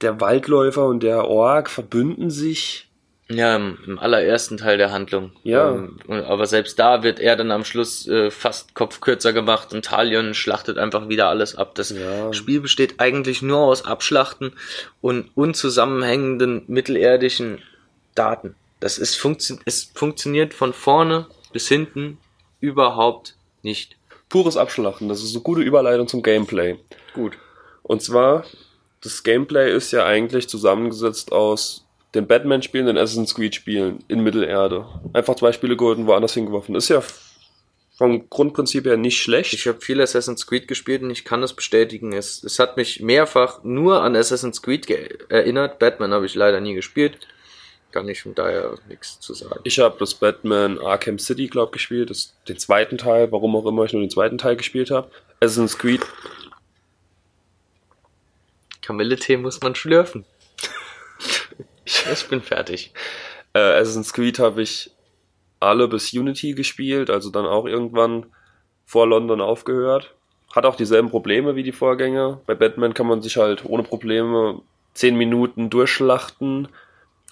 der 0.00 0.20
Waldläufer 0.20 0.86
und 0.86 1.02
der 1.02 1.28
Ork 1.28 1.70
verbünden 1.70 2.30
sich. 2.30 2.88
Ja, 3.28 3.56
im, 3.56 3.78
im 3.86 3.98
allerersten 3.98 4.58
Teil 4.58 4.76
der 4.76 4.90
Handlung. 4.92 5.32
Ja. 5.42 5.70
Ähm, 5.70 5.98
aber 6.08 6.46
selbst 6.46 6.78
da 6.78 7.02
wird 7.02 7.18
er 7.18 7.36
dann 7.36 7.50
am 7.50 7.64
Schluss 7.64 8.06
äh, 8.06 8.30
fast 8.30 8.74
kopfkürzer 8.74 9.32
gemacht 9.32 9.72
und 9.72 9.84
Talion 9.84 10.34
schlachtet 10.34 10.76
einfach 10.76 11.08
wieder 11.08 11.28
alles 11.28 11.56
ab. 11.56 11.74
Das 11.74 11.90
Ja. 11.90 12.32
Spiel 12.32 12.60
besteht 12.60 13.00
eigentlich 13.00 13.40
nur 13.40 13.60
aus 13.60 13.84
Abschlachten 13.86 14.52
und 15.00 15.30
unzusammenhängenden 15.34 16.64
mittelerdischen 16.66 17.62
Daten. 18.14 18.54
Das 18.80 18.98
ist 18.98 19.14
funktio 19.14 19.56
es 19.64 19.84
funktioniert 19.94 20.52
von 20.52 20.72
vorne 20.72 21.26
bis 21.52 21.68
hinten 21.68 22.18
überhaupt 22.62 23.36
nicht. 23.62 23.96
Pures 24.30 24.56
Abschlachten, 24.56 25.10
das 25.10 25.22
ist 25.22 25.34
eine 25.34 25.42
gute 25.42 25.60
Überleitung 25.60 26.08
zum 26.08 26.22
Gameplay. 26.22 26.78
Gut. 27.12 27.36
Und 27.82 28.00
zwar, 28.00 28.44
das 29.02 29.22
Gameplay 29.22 29.74
ist 29.76 29.92
ja 29.92 30.06
eigentlich 30.06 30.48
zusammengesetzt 30.48 31.32
aus 31.32 31.84
den 32.14 32.26
Batman-Spielen, 32.26 32.86
den 32.86 32.96
Assassin's 32.96 33.34
Creed-Spielen 33.34 34.04
in 34.08 34.22
Mittelerde. 34.22 34.86
Einfach 35.12 35.34
zwei 35.34 35.52
Spiele 35.52 35.76
geholt 35.76 35.98
und 35.98 36.06
woanders 36.06 36.34
hingeworfen. 36.34 36.74
Ist 36.74 36.88
ja 36.88 37.02
vom 37.96 38.28
Grundprinzip 38.30 38.86
her 38.86 38.96
nicht 38.96 39.20
schlecht. 39.20 39.52
Ich 39.52 39.66
habe 39.66 39.80
viel 39.80 40.00
Assassin's 40.00 40.46
Creed 40.46 40.66
gespielt 40.66 41.02
und 41.02 41.10
ich 41.10 41.24
kann 41.24 41.40
das 41.40 41.54
bestätigen. 41.54 42.12
Es, 42.12 42.42
es 42.42 42.58
hat 42.58 42.76
mich 42.76 43.00
mehrfach 43.00 43.62
nur 43.64 44.02
an 44.02 44.16
Assassin's 44.16 44.62
Creed 44.62 44.88
erinnert. 45.30 45.78
Batman 45.78 46.12
habe 46.12 46.26
ich 46.26 46.34
leider 46.34 46.60
nie 46.60 46.74
gespielt. 46.74 47.18
Kann 47.92 48.08
ich 48.08 48.22
von 48.22 48.34
daher 48.34 48.78
nichts 48.88 49.20
zu 49.20 49.34
sagen. 49.34 49.60
Ich 49.64 49.78
habe 49.78 49.96
das 49.98 50.14
Batman 50.14 50.78
Arkham 50.78 51.18
City, 51.18 51.46
glaube 51.46 51.72
gespielt, 51.72 52.10
das, 52.10 52.34
den 52.48 52.58
zweiten 52.58 52.98
Teil, 52.98 53.30
warum 53.30 53.54
auch 53.54 53.66
immer 53.66 53.84
ich 53.84 53.92
nur 53.92 54.02
den 54.02 54.10
zweiten 54.10 54.38
Teil 54.38 54.56
gespielt 54.56 54.90
habe. 54.90 55.10
Assassin's 55.40 55.78
Creed, 55.78 56.00
Kamilletee 58.80 59.36
muss 59.36 59.60
man 59.60 59.74
schlürfen. 59.74 60.24
ich 61.84 62.28
bin 62.28 62.42
fertig. 62.42 62.92
äh, 63.54 63.58
Assassin's 63.58 64.12
Creed 64.12 64.38
habe 64.38 64.62
ich 64.62 64.90
alle 65.60 65.88
bis 65.88 66.12
Unity 66.12 66.52
gespielt, 66.54 67.08
also 67.08 67.30
dann 67.30 67.46
auch 67.46 67.66
irgendwann 67.66 68.26
vor 68.84 69.06
London 69.06 69.40
aufgehört. 69.40 70.14
Hat 70.54 70.66
auch 70.66 70.76
dieselben 70.76 71.08
Probleme 71.08 71.56
wie 71.56 71.62
die 71.62 71.72
Vorgänger. 71.72 72.40
Bei 72.46 72.54
Batman 72.54 72.94
kann 72.94 73.06
man 73.06 73.22
sich 73.22 73.36
halt 73.36 73.64
ohne 73.64 73.84
Probleme 73.84 74.60
zehn 74.92 75.16
Minuten 75.16 75.70
durchschlachten, 75.70 76.68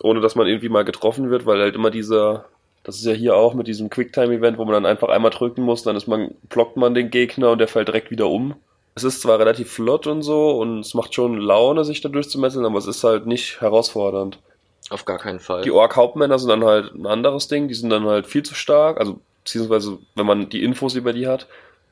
ohne 0.03 0.21
dass 0.21 0.35
man 0.35 0.47
irgendwie 0.47 0.69
mal 0.69 0.85
getroffen 0.85 1.31
wird, 1.31 1.47
weil 1.47 1.61
halt 1.61 1.75
immer 1.75 1.91
dieser, 1.91 2.47
das 2.83 2.97
ist 2.97 3.05
ja 3.05 3.13
hier 3.13 3.37
auch 3.37 3.55
mit 3.55 3.67
diesem 3.67 3.91
Quicktime-Event, 3.91 4.59
wo 4.59 4.65
man 4.65 4.75
dann 4.75 4.87
einfach 4.87 5.09
einmal 5.09 5.31
drücken 5.31 5.63
muss, 5.63 5.83
dann 5.83 5.97
ist 5.97 6.07
man, 6.07 6.35
blockt 6.49 6.77
man 6.77 6.95
den 6.95 7.11
Gegner 7.11 7.51
und 7.51 7.59
der 7.59 7.69
fällt 7.69 7.89
direkt 7.89 8.11
wieder 8.11 8.29
um. 8.29 8.55
Es 8.95 9.05
ist 9.05 9.23
zwar 9.23 9.39
relativ 9.39 9.71
flott 9.71 10.07
und 10.07 10.23
so 10.23 10.59
und 10.59 10.81
es 10.81 10.95
macht 10.95 11.15
schon 11.15 11.39
Laune, 11.39 11.85
sich 11.85 12.01
da 12.01 12.09
durchzumesseln, 12.09 12.67
aber 12.67 12.79
es 12.79 12.87
ist 12.87 13.05
halt 13.05 13.27
nicht 13.27 13.61
herausfordernd. 13.61 14.39
Auf 14.89 15.05
gar 15.05 15.19
keinen 15.19 15.39
Fall. 15.39 15.63
Die 15.63 15.71
Ork-Hauptmänner 15.71 16.39
sind 16.39 16.49
dann 16.49 16.65
halt 16.65 16.95
ein 16.95 17.07
anderes 17.07 17.47
Ding, 17.47 17.69
die 17.69 17.75
sind 17.75 17.91
dann 17.91 18.05
halt 18.07 18.27
viel 18.27 18.43
zu 18.43 18.55
stark, 18.55 18.99
also 18.99 19.21
beziehungsweise 19.45 19.99
wenn 20.17 20.27
man 20.27 20.49
die 20.49 20.65
Infos 20.65 20.95
über 20.95 21.13
die 21.13 21.29
hat. 21.29 21.47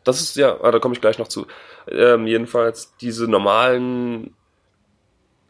Das 0.05 0.21
ist 0.21 0.37
ja, 0.37 0.57
ah, 0.63 0.71
da 0.71 0.79
komme 0.79 0.95
ich 0.95 1.01
gleich 1.01 1.19
noch 1.19 1.29
zu. 1.29 1.47
Ähm, 1.91 2.27
jedenfalls 2.27 2.95
diese 3.01 3.29
normalen 3.29 4.35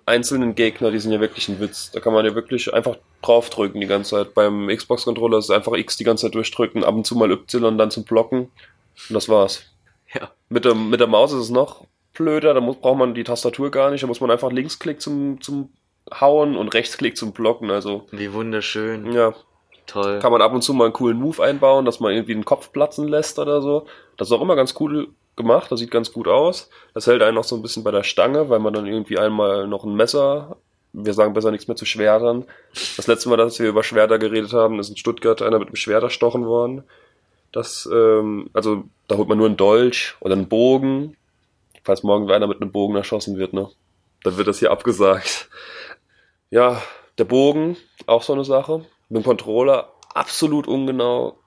einzelnen 0.08 0.54
Gegner, 0.54 0.90
die 0.90 0.98
sind 0.98 1.12
ja 1.12 1.20
wirklich 1.20 1.48
ein 1.48 1.60
Witz. 1.60 1.90
Da 1.92 2.00
kann 2.00 2.12
man 2.12 2.24
ja 2.24 2.34
wirklich 2.34 2.72
einfach 2.74 2.96
draufdrücken 3.22 3.80
die 3.80 3.86
ganze 3.86 4.10
Zeit. 4.10 4.34
Beim 4.34 4.68
Xbox-Controller 4.68 5.38
ist 5.38 5.46
es 5.46 5.50
einfach 5.50 5.74
X 5.74 5.96
die 5.96 6.04
ganze 6.04 6.26
Zeit 6.26 6.34
durchdrücken, 6.34 6.82
ab 6.82 6.94
und 6.94 7.06
zu 7.06 7.16
mal 7.16 7.30
Y 7.30 7.78
dann 7.78 7.90
zum 7.90 8.04
Blocken. 8.04 8.50
Und 9.08 9.14
das 9.14 9.28
war's. 9.28 9.64
ja. 10.12 10.30
Mit 10.48 10.64
der, 10.64 10.74
mit 10.74 10.98
der 11.00 11.06
Maus 11.06 11.32
ist 11.32 11.40
es 11.42 11.50
noch 11.50 11.84
blöder, 12.14 12.52
da 12.52 12.60
muss, 12.60 12.76
braucht 12.76 12.98
man 12.98 13.14
die 13.14 13.22
Tastatur 13.24 13.70
gar 13.70 13.90
nicht, 13.90 14.02
da 14.02 14.06
muss 14.08 14.20
man 14.20 14.30
einfach 14.30 14.50
Linksklick 14.50 15.00
zum, 15.00 15.40
zum 15.40 15.70
Hauen 16.20 16.56
und 16.56 16.74
Rechtsklick 16.74 17.16
zum 17.16 17.32
Blocken. 17.32 17.70
Also, 17.70 18.06
Wie 18.10 18.32
wunderschön. 18.32 19.12
ja, 19.12 19.34
Toll. 19.86 20.18
kann 20.18 20.32
man 20.32 20.42
ab 20.42 20.52
und 20.52 20.62
zu 20.62 20.74
mal 20.74 20.84
einen 20.84 20.92
coolen 20.94 21.18
Move 21.18 21.42
einbauen, 21.42 21.84
dass 21.84 22.00
man 22.00 22.12
irgendwie 22.12 22.34
den 22.34 22.44
Kopf 22.44 22.72
platzen 22.72 23.06
lässt 23.06 23.38
oder 23.38 23.62
so. 23.62 23.86
Das 24.16 24.28
ist 24.28 24.32
auch 24.32 24.40
immer 24.42 24.56
ganz 24.56 24.74
cool 24.80 25.08
gemacht, 25.38 25.72
das 25.72 25.80
sieht 25.80 25.90
ganz 25.90 26.12
gut 26.12 26.28
aus. 26.28 26.68
Das 26.92 27.06
hält 27.06 27.22
einen 27.22 27.38
auch 27.38 27.44
so 27.44 27.56
ein 27.56 27.62
bisschen 27.62 27.84
bei 27.84 27.90
der 27.90 28.02
Stange, 28.02 28.50
weil 28.50 28.58
man 28.58 28.74
dann 28.74 28.86
irgendwie 28.86 29.18
einmal 29.18 29.66
noch 29.66 29.84
ein 29.84 29.94
Messer, 29.94 30.58
wir 30.92 31.14
sagen 31.14 31.32
besser 31.32 31.50
nichts 31.50 31.68
mehr 31.68 31.76
zu 31.76 31.86
Schwertern. 31.86 32.44
Das 32.96 33.06
letzte 33.06 33.28
Mal, 33.30 33.36
dass 33.36 33.58
wir 33.58 33.68
über 33.68 33.82
Schwerter 33.82 34.18
geredet 34.18 34.52
haben, 34.52 34.78
ist 34.78 34.90
in 34.90 34.96
Stuttgart 34.96 35.40
einer 35.40 35.58
mit 35.58 35.68
einem 35.68 35.76
Schwert 35.76 36.02
erstochen 36.02 36.46
worden. 36.46 36.84
Das, 37.52 37.88
ähm, 37.90 38.50
also 38.52 38.84
da 39.06 39.16
holt 39.16 39.28
man 39.28 39.38
nur 39.38 39.46
einen 39.46 39.56
Dolch 39.56 40.14
oder 40.20 40.34
einen 40.34 40.48
Bogen, 40.48 41.16
falls 41.82 42.02
morgen 42.02 42.30
einer 42.30 42.46
mit 42.46 42.60
einem 42.60 42.72
Bogen 42.72 42.96
erschossen 42.96 43.38
wird, 43.38 43.54
ne? 43.54 43.70
Dann 44.24 44.36
wird 44.36 44.48
das 44.48 44.58
hier 44.58 44.70
abgesagt. 44.70 45.48
Ja, 46.50 46.82
der 47.18 47.24
Bogen, 47.24 47.76
auch 48.06 48.22
so 48.22 48.32
eine 48.32 48.44
Sache. 48.44 48.84
Mit 49.08 49.22
dem 49.22 49.24
Controller 49.24 49.92
absolut 50.12 50.66
ungenau. 50.66 51.37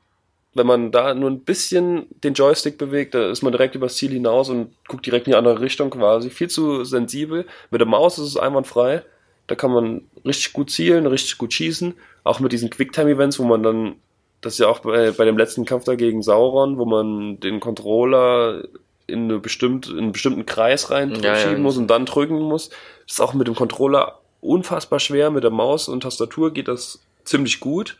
Wenn 0.53 0.67
man 0.67 0.91
da 0.91 1.13
nur 1.13 1.29
ein 1.29 1.41
bisschen 1.41 2.07
den 2.23 2.33
Joystick 2.33 2.77
bewegt, 2.77 3.13
da 3.13 3.29
ist 3.29 3.41
man 3.41 3.53
direkt 3.53 3.75
übers 3.75 3.95
Ziel 3.95 4.11
hinaus 4.11 4.49
und 4.49 4.71
guckt 4.87 5.05
direkt 5.05 5.27
in 5.27 5.31
die 5.31 5.37
andere 5.37 5.61
Richtung 5.61 5.89
quasi. 5.89 6.29
Viel 6.29 6.49
zu 6.49 6.83
sensibel. 6.83 7.45
Mit 7.69 7.79
der 7.79 7.87
Maus 7.87 8.17
ist 8.17 8.27
es 8.27 8.37
einwandfrei. 8.37 9.03
Da 9.47 9.55
kann 9.55 9.71
man 9.71 10.01
richtig 10.25 10.53
gut 10.53 10.69
zielen, 10.69 11.07
richtig 11.07 11.37
gut 11.37 11.53
schießen. 11.53 11.93
Auch 12.23 12.39
mit 12.39 12.51
diesen 12.51 12.69
Quicktime-Events, 12.69 13.39
wo 13.39 13.43
man 13.43 13.63
dann, 13.63 13.95
das 14.41 14.53
ist 14.53 14.59
ja 14.59 14.67
auch 14.67 14.79
bei, 14.79 15.11
bei 15.11 15.25
dem 15.25 15.37
letzten 15.37 15.65
Kampf 15.65 15.85
da 15.85 15.95
gegen 15.95 16.21
Sauron, 16.21 16.77
wo 16.77 16.85
man 16.85 17.39
den 17.39 17.59
Controller 17.59 18.63
in, 19.07 19.23
eine 19.25 19.39
bestimmt, 19.39 19.87
in 19.87 19.97
einen 19.97 20.11
bestimmten 20.11 20.45
Kreis 20.45 20.89
reinschieben 20.91 21.23
Ja, 21.23 21.51
ja. 21.51 21.57
muss 21.57 21.77
und 21.77 21.87
dann 21.87 22.05
drücken 22.05 22.39
muss. 22.41 22.69
Das 23.07 23.13
ist 23.13 23.19
auch 23.21 23.33
mit 23.33 23.47
dem 23.47 23.55
Controller 23.55 24.19
unfassbar 24.41 24.99
schwer. 24.99 25.31
Mit 25.31 25.43
der 25.43 25.51
Maus 25.51 25.87
und 25.87 26.01
Tastatur 26.03 26.53
geht 26.53 26.67
das 26.67 26.99
ziemlich 27.23 27.59
gut. 27.59 27.97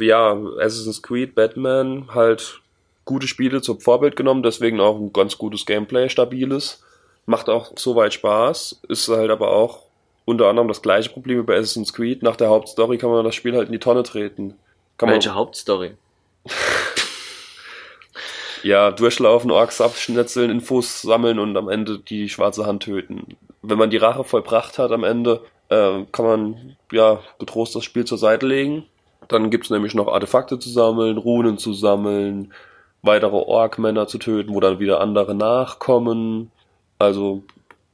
Ja, 0.00 0.36
Assassin's 0.58 1.02
Creed, 1.02 1.34
Batman, 1.34 2.08
halt 2.14 2.60
gute 3.04 3.28
Spiele 3.28 3.62
zum 3.62 3.80
Vorbild 3.80 4.16
genommen, 4.16 4.42
deswegen 4.42 4.80
auch 4.80 4.96
ein 4.96 5.12
ganz 5.12 5.38
gutes 5.38 5.66
Gameplay, 5.66 6.08
stabiles. 6.08 6.82
Macht 7.24 7.48
auch 7.48 7.72
soweit 7.76 8.14
Spaß, 8.14 8.82
ist 8.88 9.08
halt 9.08 9.30
aber 9.30 9.50
auch 9.50 9.82
unter 10.24 10.48
anderem 10.48 10.68
das 10.68 10.82
gleiche 10.82 11.10
Problem 11.10 11.38
wie 11.38 11.42
bei 11.42 11.56
Assassin's 11.56 11.92
Creed. 11.92 12.22
Nach 12.22 12.36
der 12.36 12.48
Hauptstory 12.48 12.98
kann 12.98 13.10
man 13.10 13.24
das 13.24 13.34
Spiel 13.34 13.54
halt 13.54 13.66
in 13.66 13.72
die 13.72 13.78
Tonne 13.78 14.02
treten. 14.02 14.54
Kann 14.98 15.08
Welche 15.08 15.30
man, 15.30 15.38
Hauptstory? 15.38 15.92
ja, 18.62 18.90
durchlaufen, 18.90 19.50
Orks 19.50 19.80
abschnetzeln, 19.80 20.50
Infos 20.50 21.02
sammeln 21.02 21.38
und 21.38 21.56
am 21.56 21.68
Ende 21.68 21.98
die 21.98 22.28
schwarze 22.28 22.66
Hand 22.66 22.82
töten. 22.82 23.36
Wenn 23.62 23.78
man 23.78 23.90
die 23.90 23.96
Rache 23.96 24.24
vollbracht 24.24 24.78
hat 24.78 24.90
am 24.90 25.04
Ende, 25.04 25.42
äh, 25.68 26.04
kann 26.10 26.24
man 26.24 26.76
ja 26.92 27.20
getrost 27.38 27.74
das 27.74 27.84
Spiel 27.84 28.04
zur 28.04 28.18
Seite 28.18 28.46
legen. 28.46 28.86
Dann 29.28 29.50
gibt's 29.50 29.70
nämlich 29.70 29.94
noch 29.94 30.08
Artefakte 30.08 30.58
zu 30.58 30.68
sammeln, 30.68 31.18
Runen 31.18 31.58
zu 31.58 31.72
sammeln, 31.72 32.52
weitere 33.02 33.36
Ork-Männer 33.36 34.06
zu 34.06 34.18
töten, 34.18 34.54
wo 34.54 34.60
dann 34.60 34.78
wieder 34.78 35.00
andere 35.00 35.34
nachkommen. 35.34 36.50
Also, 36.98 37.42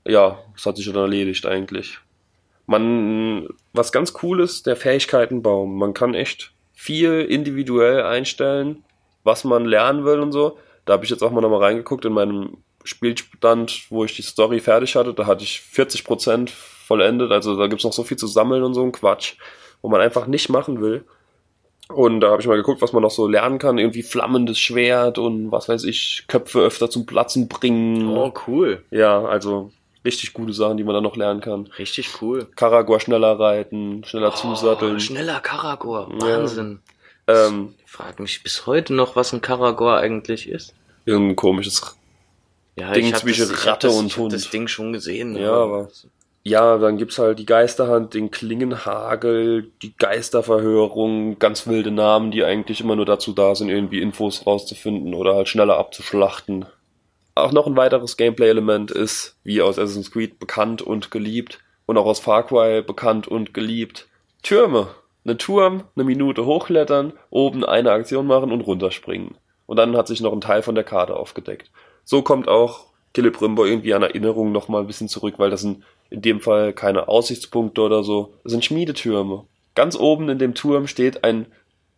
ja, 0.07 0.39
das 0.55 0.67
hat 0.67 0.77
sich 0.77 0.85
schon 0.85 0.97
erledigt 0.97 1.47
eigentlich. 1.47 1.99
Man, 2.67 3.49
was 3.73 3.93
ganz 3.93 4.15
cool 4.23 4.41
ist, 4.41 4.67
der 4.67 4.77
Fähigkeitenbaum. 4.77 5.77
Man 5.77 5.95
kann 5.95 6.15
echt 6.15 6.53
viel 6.73 7.23
individuell 7.23 8.03
einstellen, 8.03 8.85
was 9.25 9.45
man 9.45 9.65
lernen 9.65 10.05
will 10.05 10.21
und 10.21 10.33
so. 10.33 10.59
Da 10.85 10.95
habe 10.95 11.05
ich 11.05 11.11
jetzt 11.11 11.23
auch 11.23 11.31
mal 11.31 11.41
nochmal 11.41 11.61
reingeguckt 11.63 12.05
in 12.05 12.13
meinem 12.13 12.59
Spielstand, 12.85 13.87
wo 13.91 14.05
ich 14.05 14.17
die 14.17 14.23
Story 14.23 14.61
fertig 14.61 14.97
hatte. 14.97 15.15
Da 15.15 15.27
hatte 15.27 15.45
ich 15.45 15.63
40% 15.73 16.51
vollendet. 16.51 17.31
Also 17.31 17.57
da 17.57 17.69
gibt's 17.69 17.85
noch 17.85 17.93
so 17.93 18.03
viel 18.03 18.17
zu 18.17 18.27
sammeln 18.27 18.63
und 18.63 18.75
so 18.75 18.83
ein 18.83 18.93
Quatsch, 18.93 19.37
wo 19.83 19.89
man 19.89 20.01
einfach 20.01 20.27
nicht 20.27 20.49
machen 20.49 20.81
will. 20.81 21.05
Und 21.89 22.21
da 22.21 22.31
habe 22.31 22.41
ich 22.41 22.49
mal 22.49 22.57
geguckt, 22.57 22.81
was 22.81 22.93
man 22.95 23.03
noch 23.03 23.11
so 23.11 23.27
lernen 23.27 23.59
kann. 23.59 23.77
Irgendwie 23.79 24.03
flammendes 24.03 24.59
Schwert 24.59 25.19
und 25.19 25.53
was 25.53 25.69
weiß 25.69 25.85
ich, 25.85 26.25
Köpfe 26.29 26.61
öfter 26.61 26.89
zum 26.89 27.05
Platzen 27.05 27.49
bringen. 27.49 28.09
Oh, 28.17 28.33
cool. 28.47 28.83
Ja, 28.91 29.23
also 29.25 29.71
richtig 30.05 30.33
gute 30.33 30.53
Sachen, 30.55 30.79
die 30.79 30.85
man 30.85 30.95
dann 30.95 31.03
noch 31.03 31.17
lernen 31.17 31.41
kann. 31.43 31.69
Richtig 31.79 32.23
cool. 32.23 32.47
Karagor 32.57 33.01
schneller 33.01 33.39
reiten, 33.39 34.05
schneller 34.05 34.33
Oh, 34.33 34.37
zusatteln. 34.37 35.01
schneller 35.01 35.41
Karagor. 35.41 36.09
Ja. 36.21 36.39
Wahnsinn. 36.39 36.81
Ähm, 37.27 37.75
Ich 37.85 37.91
frage 37.93 38.23
mich 38.23 38.43
bis 38.43 38.67
heute 38.67 38.95
noch, 38.95 39.15
was 39.17 39.33
ein 39.35 39.43
Karagor 39.43 39.99
eigentlich 39.99 40.49
ist. 40.49 40.73
irgendein 41.05 41.37
komisches. 41.37 41.97
Ja, 42.77 42.93
Ding 42.93 43.07
ich 43.09 43.15
zwischen 43.17 43.49
das, 43.51 43.59
ich 43.61 43.67
Ratte 43.67 43.89
das, 43.89 43.97
und 43.97 44.07
ich 44.07 44.13
hab 44.15 44.21
Hund. 44.23 44.33
das 44.33 44.49
Ding 44.49 44.67
schon 44.67 44.93
gesehen. 44.95 45.37
Ja, 45.37 45.53
aber- 45.53 45.89
Ja, 46.45 46.77
dann 46.79 46.97
gibt's 46.97 47.19
halt 47.19 47.39
die 47.39 47.47
Geisterhand, 47.47 48.15
den 48.15 48.33
Klingenhagel, 48.33 49.71
die 49.81 49.97
Geisterverhörung, 49.97 51.39
ganz 51.39 51.69
wilde 51.69 51.93
Namen, 51.93 52.33
die 52.33 52.43
eigentlich 52.43 52.81
immer 52.81 52.97
nur 52.97 53.07
dazu 53.07 53.33
da 53.33 53.55
sind, 53.55 53.69
irgendwie 53.69 54.01
Infos 54.01 54.45
rauszufinden 54.45 55.15
oder 55.15 55.37
halt 55.37 55.49
schneller 55.49 55.79
abzuschlachten. 55.79 56.67
Auch 57.37 57.53
noch 57.53 57.69
ein 57.69 57.77
weiteres 57.77 58.17
Gameplay-Element 58.17 58.91
ist, 58.91 59.37
wie 59.45 59.63
aus 59.63 59.79
Assassin's 59.79 60.11
Creed 60.11 60.41
bekannt 60.41 60.83
und 60.83 61.13
geliebt 61.13 61.61
und 61.87 61.97
auch 61.97 62.07
aus 62.07 62.19
Far 62.19 62.45
Cry 62.45 62.83
bekannt 62.83 63.29
und 63.29 63.55
geliebt, 63.55 64.09
Türme. 64.43 64.89
Einen 65.25 65.39
Turm, 65.39 65.85
eine 65.95 66.05
Minute 66.05 66.45
hochklettern, 66.45 67.13
oben 67.31 67.65
eine 67.65 67.93
Aktion 67.93 68.27
machen 68.27 68.51
und 68.51 68.63
runterspringen. 68.63 69.37
Und 69.67 69.77
dann 69.77 69.97
hat 69.97 70.09
sich 70.09 70.21
noch 70.21 70.33
ein 70.33 70.41
Teil 70.41 70.63
von 70.63 70.75
der 70.75 70.83
Karte 70.83 71.15
aufgedeckt. 71.15 71.71
So 72.05 72.23
kommt 72.23 72.49
auch 72.49 72.87
Celebrimbor 73.15 73.67
irgendwie 73.67 73.95
an 73.95 74.03
Erinnerungen 74.03 74.53
nochmal 74.53 74.81
ein 74.81 74.89
bisschen 74.89 75.09
zurück, 75.09 75.35
weil 75.39 75.51
das 75.51 75.61
sind 75.61 75.85
in 76.13 76.23
dem 76.23 76.41
Fall 76.41 76.73
keine 76.73 77.09
Aussichtspunkte 77.09 77.81
oder 77.81 78.03
so. 78.05 78.35
Das 78.45 78.53
sind 78.53 78.65
Schmiedetürme. 78.65 79.45
Ganz 79.75 79.97
oben 79.97 80.29
in 80.29 80.39
dem 80.39 80.55
Turm 80.55 80.87
steht 80.87 81.25
ein 81.25 81.47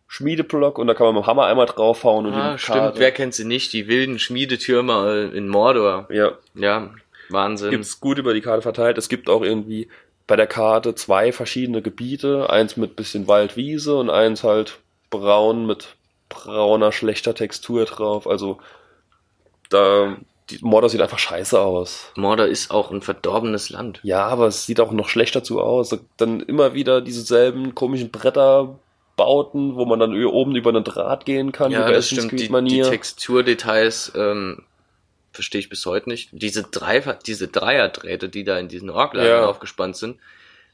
Schmiedeblock 0.07 0.77
und 0.77 0.87
da 0.87 0.93
kann 0.93 1.07
man 1.07 1.15
mit 1.15 1.23
dem 1.23 1.27
Hammer 1.27 1.45
einmal 1.45 1.65
draufhauen 1.65 2.25
und 2.27 2.33
Ah, 2.33 2.57
stimmt. 2.57 2.77
Karte. 2.77 2.99
Wer 2.99 3.11
kennt 3.11 3.33
sie 3.33 3.43
nicht? 3.45 3.73
Die 3.73 3.87
wilden 3.87 4.19
Schmiedetürme 4.19 5.29
äh, 5.33 5.37
in 5.37 5.49
Mordor. 5.49 6.07
Ja, 6.11 6.33
Ja, 6.53 6.91
Wahnsinn. 7.29 7.71
gibt's 7.71 7.99
gut 7.99 8.17
über 8.19 8.33
die 8.33 8.41
Karte 8.41 8.61
verteilt. 8.61 8.97
Es 8.97 9.09
gibt 9.09 9.29
auch 9.29 9.41
irgendwie 9.41 9.89
bei 10.27 10.35
der 10.35 10.47
Karte 10.47 10.95
zwei 10.95 11.31
verschiedene 11.31 11.81
Gebiete. 11.81 12.49
Eins 12.49 12.77
mit 12.77 12.95
bisschen 12.95 13.27
Waldwiese 13.27 13.95
und 13.95 14.09
eins 14.09 14.43
halt 14.43 14.79
braun 15.09 15.65
mit 15.65 15.95
brauner, 16.29 16.91
schlechter 16.91 17.33
Textur 17.35 17.85
drauf. 17.85 18.27
Also 18.27 18.59
da, 19.69 20.15
die 20.49 20.59
Mordor 20.61 20.89
sieht 20.89 21.01
einfach 21.01 21.19
scheiße 21.19 21.59
aus. 21.59 22.11
Mordor 22.15 22.45
ist 22.45 22.69
auch 22.71 22.91
ein 22.91 23.01
verdorbenes 23.01 23.69
Land. 23.69 23.99
Ja, 24.03 24.25
aber 24.27 24.47
es 24.47 24.65
sieht 24.65 24.79
auch 24.79 24.91
noch 24.91 25.09
schlechter 25.09 25.43
zu 25.43 25.59
aus. 25.61 25.97
Dann 26.17 26.39
immer 26.39 26.73
wieder 26.73 27.01
diese 27.01 27.21
selben 27.21 27.73
komischen 27.73 28.11
Bretterbauten, 28.11 29.75
wo 29.75 29.85
man 29.85 29.99
dann 29.99 30.13
oben 30.25 30.55
über 30.55 30.69
einen 30.69 30.83
Draht 30.83 31.25
gehen 31.25 31.51
kann, 31.51 31.71
Ja, 31.71 31.89
das 31.89 32.09
stimmt. 32.09 32.31
Die, 32.39 32.47
die. 32.65 32.81
Texturdetails 32.81 34.11
ähm, 34.15 34.63
verstehe 35.31 35.59
ich 35.59 35.69
bis 35.69 35.85
heute 35.85 36.09
nicht. 36.09 36.29
Diese, 36.31 36.63
drei, 36.63 36.99
diese 37.25 37.47
Dreierdrähte, 37.47 38.29
die 38.29 38.43
da 38.43 38.59
in 38.59 38.67
diesen 38.67 38.89
Orklagern 38.89 39.41
Ja. 39.41 39.45
aufgespannt 39.47 39.95
sind, 39.97 40.19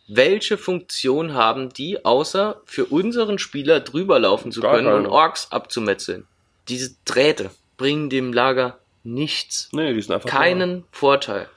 welche 0.08 0.58
Funktion 0.58 1.34
haben 1.34 1.70
die, 1.70 2.04
außer 2.04 2.62
für 2.66 2.86
unseren 2.86 3.40
Spieler 3.40 3.80
drüber 3.80 4.20
laufen 4.20 4.52
zu 4.52 4.60
Gar 4.60 4.76
können 4.76 4.88
und 4.88 5.04
keine. 5.04 5.12
Orks 5.12 5.48
abzumetzeln? 5.52 6.28
Diese 6.68 6.96
Drähte 7.06 7.52
bringen 7.78 8.10
dem 8.10 8.34
Lager 8.34 8.78
nichts. 9.04 9.70
Nee, 9.72 9.94
die 9.94 10.02
sind 10.02 10.14
einfach 10.14 10.30
Keinen 10.30 10.84
Vorteil. 10.92 11.48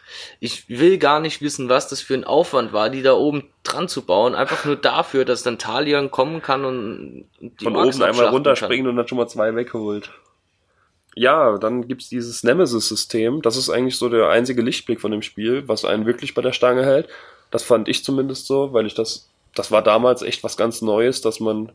Ich 0.41 0.69
will 0.69 0.99
gar 0.99 1.21
nicht 1.21 1.43
wissen, 1.43 1.69
was 1.69 1.89
das 1.89 2.01
für 2.01 2.15
ein 2.15 2.25
Aufwand 2.25 2.73
war, 2.73 2.91
die 2.91 3.03
da 3.03 3.15
oben 3.15 3.51
dran 3.63 3.89
zu 3.89 4.03
bauen. 4.03 4.35
Einfach 4.35 4.65
nur 4.65 4.77
dafür, 4.77 5.25
dass 5.25 5.43
dann 5.43 5.59
Talion 5.59 6.11
kommen 6.11 6.43
kann 6.43 6.65
und 6.65 7.27
die 7.41 7.65
von 7.65 7.77
Orks 7.77 7.97
oben 7.97 8.05
einmal 8.05 8.29
runterspringen 8.29 8.87
und 8.87 8.97
dann 8.97 9.09
schon 9.09 9.19
mal 9.19 9.29
zwei 9.29 9.55
weggeholt. 9.55 10.11
Ja, 11.17 11.59
dann 11.59 11.87
gibt's 11.87 12.09
dieses 12.09 12.43
Nemesis-System. 12.43 13.43
Das 13.43 13.57
ist 13.57 13.71
eigentlich 13.71 13.97
so 13.97 14.09
der 14.09 14.29
einzige 14.29 14.63
Lichtblick 14.63 15.01
von 15.01 15.13
dem 15.13 15.23
Spiel, 15.23 15.69
was 15.69 15.85
einen 15.85 16.07
wirklich 16.07 16.35
bei 16.35 16.43
der 16.43 16.53
Stange 16.53 16.85
hält. 16.85 17.09
Das 17.51 17.63
fand 17.63 17.89
ich 17.89 18.05
zumindest 18.05 18.47
so, 18.47 18.73
weil 18.73 18.87
ich 18.87 18.95
das, 18.95 19.29
das 19.55 19.71
war 19.71 19.83
damals 19.83 20.23
echt 20.23 20.43
was 20.43 20.57
ganz 20.57 20.83
Neues, 20.83 21.21
dass 21.21 21.39
man, 21.39 21.71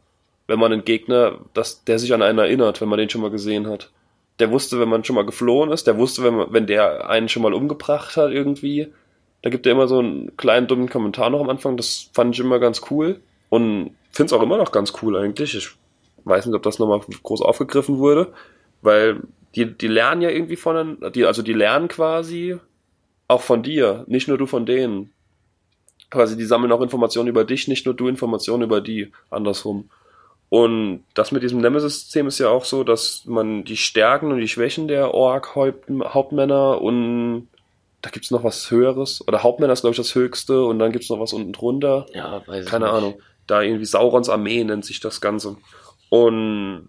wenn 0.48 0.60
man 0.60 0.74
einen 0.74 0.84
Gegner, 0.84 1.40
dass 1.54 1.86
der 1.86 2.00
sich 2.00 2.14
an 2.14 2.22
einen 2.22 2.40
erinnert, 2.40 2.82
wenn 2.82 2.90
man 2.90 3.00
den 3.00 3.10
schon 3.10 3.22
mal 3.22 3.32
gesehen 3.32 3.68
hat. 3.68 3.90
Der 4.40 4.52
wusste, 4.52 4.80
wenn 4.80 4.90
man 4.90 5.04
schon 5.04 5.16
mal 5.16 5.26
geflohen 5.26 5.72
ist, 5.72 5.88
der 5.88 5.98
wusste, 5.98 6.24
wenn, 6.24 6.54
wenn 6.54 6.68
der 6.68 7.10
einen 7.10 7.30
schon 7.30 7.44
mal 7.44 7.54
umgebracht 7.54 8.16
hat 8.18 8.32
irgendwie. 8.32 8.88
Da 9.42 9.50
gibt 9.50 9.66
er 9.66 9.74
immer 9.74 9.88
so 9.88 10.00
einen 10.00 10.36
kleinen 10.38 10.68
dummen 10.68 10.90
Kommentar 10.90 11.30
noch 11.30 11.42
am 11.42 11.50
Anfang. 11.50 11.78
Das 11.78 12.10
fand 12.14 12.36
ich 12.36 12.42
immer 12.42 12.60
ganz 12.60 12.82
cool. 12.90 13.20
Und 13.50 13.92
find's 14.12 14.34
auch 14.34 14.42
immer 14.42 14.58
noch 14.58 14.72
ganz 14.72 14.94
cool 15.02 15.18
eigentlich. 15.18 15.56
Ich 15.56 15.70
weiß 16.26 16.46
nicht, 16.46 16.56
ob 16.56 16.64
das 16.64 16.80
nochmal 16.80 17.02
groß 17.24 17.42
aufgegriffen 17.42 17.98
wurde, 17.98 18.34
weil 18.82 19.22
die, 19.56 19.66
die 19.66 19.88
lernen 19.88 20.22
ja 20.22 20.30
irgendwie 20.30 20.56
von, 20.56 20.98
die, 21.16 21.26
also 21.26 21.42
die 21.42 21.54
lernen 21.54 21.88
quasi 21.88 22.58
auch 23.28 23.42
von 23.42 23.64
dir, 23.64 24.04
nicht 24.08 24.28
nur 24.28 24.38
du 24.38 24.46
von 24.46 24.66
denen. 24.66 25.12
Quasi, 26.10 26.36
die 26.36 26.46
sammeln 26.46 26.72
auch 26.72 26.82
Informationen 26.82 27.30
über 27.30 27.46
dich, 27.46 27.68
nicht 27.68 27.86
nur 27.86 27.94
du 27.94 28.08
Informationen 28.08 28.64
über 28.64 28.82
die, 28.82 29.12
andersrum. 29.30 29.90
Und 30.50 31.04
das 31.14 31.32
mit 31.32 31.44
diesem 31.44 31.62
Nemesis-System 31.62 32.28
ist 32.28 32.40
ja 32.40 32.50
auch 32.50 32.66
so, 32.66 32.84
dass 32.84 33.24
man 33.26 33.64
die 33.64 33.78
Stärken 33.78 34.32
und 34.32 34.40
die 34.40 34.48
Schwächen 34.48 34.88
der 34.88 35.14
Ork-Hauptmänner 35.14 36.82
und 36.82 37.48
da 38.02 38.10
gibt's 38.10 38.32
noch 38.32 38.44
was 38.44 38.72
Höheres, 38.72 39.28
oder 39.28 39.44
Hauptmänner 39.44 39.74
ist, 39.74 39.82
glaube 39.82 39.92
ich, 39.92 39.98
das 39.98 40.16
Höchste, 40.16 40.64
und 40.64 40.80
dann 40.80 40.92
gibt's 40.92 41.10
noch 41.10 41.20
was 41.20 41.34
unten 41.34 41.52
drunter. 41.52 42.06
Ja, 42.14 42.42
weiß 42.48 42.64
ich 42.64 42.70
Keine 42.72 42.86
nicht. 42.86 42.94
Ahnung. 42.94 43.22
Da 43.46 43.62
irgendwie 43.62 43.86
Saurons 43.86 44.30
Armee 44.30 44.64
nennt 44.64 44.86
sich 44.86 45.00
das 45.00 45.22
Ganze. 45.22 45.58
Und 46.10 46.88